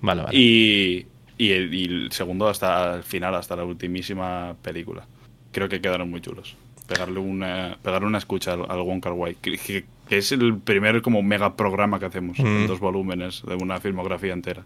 [0.00, 0.36] Vale, vale.
[0.38, 1.06] Y,
[1.38, 5.06] y, el, y el segundo hasta el final, hasta la ultimísima película.
[5.52, 6.56] Creo que quedaron muy chulos.
[6.88, 10.58] Pegarle una, pegarle una escucha al, al Wong Kar Wai, que, que- que es el
[10.58, 12.46] primer como mega programa que hacemos, Mm.
[12.46, 14.64] en dos volúmenes de una filmografía entera.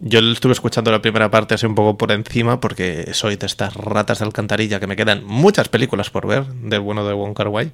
[0.00, 3.74] Yo estuve escuchando la primera parte así un poco por encima porque soy de estas
[3.74, 7.48] ratas de alcantarilla que me quedan muchas películas por ver del bueno de Wong Kar
[7.48, 7.72] Wai.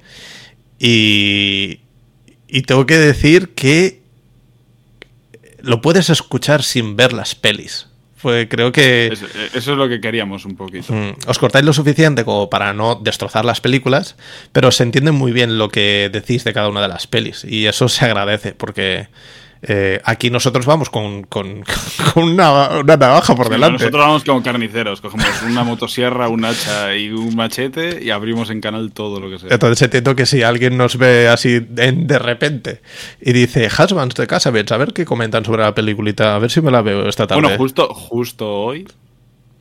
[0.78, 1.80] Y,
[2.48, 4.02] y tengo que decir que
[5.60, 7.88] lo puedes escuchar sin ver las pelis.
[8.20, 9.22] Pues creo que Es-
[9.54, 10.94] eso es lo que queríamos un poquito.
[10.94, 14.16] mm, os cortáis lo suficiente como para no destrozar las películas,
[14.52, 17.44] pero se entiende muy bien lo que decís de cada una de las pelis.
[17.44, 19.08] Y eso se agradece, porque
[19.66, 21.64] eh, aquí nosotros vamos con, con-
[22.14, 23.78] con una, una navaja por Sí, delante.
[23.78, 28.60] Nosotros vamos como carniceros, cogemos una motosierra, un hacha y un machete y abrimos en
[28.60, 29.48] canal todo lo que sea.
[29.52, 32.80] Entonces entiendo que si alguien nos ve así en- de repente
[33.20, 36.60] y dice Husbands de Casabets, a ver qué comentan sobre la peliculita, a ver si
[36.60, 37.40] me la veo esta tarde.
[37.42, 38.86] Bueno, justo, justo hoy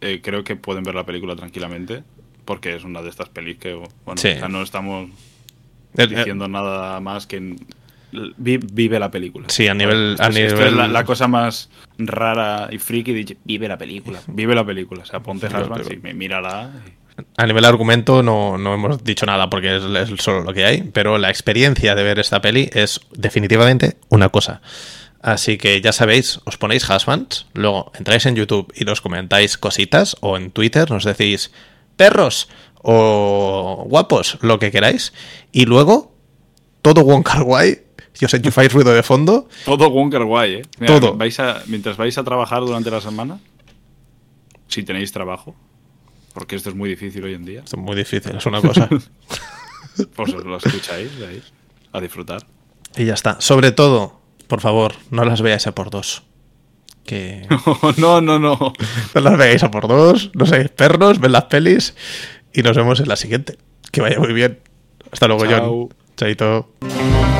[0.01, 2.03] eh, creo que pueden ver la película tranquilamente
[2.45, 4.33] porque es una de estas pelis que, bueno, Sí.
[4.33, 5.09] sea, no estamos
[5.95, 7.55] el- diciendo nada más que en-
[8.37, 9.47] vive la película.
[9.49, 12.77] Sí, a nivel- a Esto es- esto nivel- es la, la cosa más rara y
[12.79, 15.69] friki vive la película, vive la película, o sea, ponte pero-
[16.09, 16.71] y mírala.
[16.87, 17.03] y-
[17.37, 20.81] a nivel argumento no, no hemos dicho nada porque es, es solo lo que hay,
[20.81, 24.61] pero la experiencia de ver esta peli es definitivamente una cosa.
[25.21, 30.17] Así que ya sabéis, os ponéis Husbands, luego entráis en YouTube y nos comentáis cositas,
[30.21, 31.51] o en Twitter nos decís
[31.95, 32.49] perros
[32.81, 35.13] o guapos, lo que queráis,
[35.51, 36.13] y luego
[36.81, 37.82] todo Wong Kar Wai,
[38.19, 40.61] y os enchufáis ruido de fondo, Todo Wonker guay, ¿eh?
[40.79, 41.15] Mira, Todo.
[41.15, 43.39] Vais a, mientras vais a trabajar durante la semana,
[44.67, 45.55] si tenéis trabajo,
[46.33, 48.87] porque esto es muy difícil hoy en día, es muy difícil, es una cosa.
[50.15, 51.41] pues os lo escucháis ahí,
[51.91, 52.45] a disfrutar.
[52.97, 53.39] y ya está.
[53.41, 56.23] Sobre todo, por favor, no las veáis a por dos.
[57.05, 57.47] Que
[57.97, 58.57] no, no, no.
[59.13, 61.95] no las veáis a por dos, no seáis perros, ven las pelis
[62.53, 63.57] y nos vemos en la siguiente.
[63.91, 64.59] Que vaya muy bien.
[65.11, 65.89] Hasta luego, Chao.
[65.89, 65.89] John.
[66.15, 67.32] Chaito.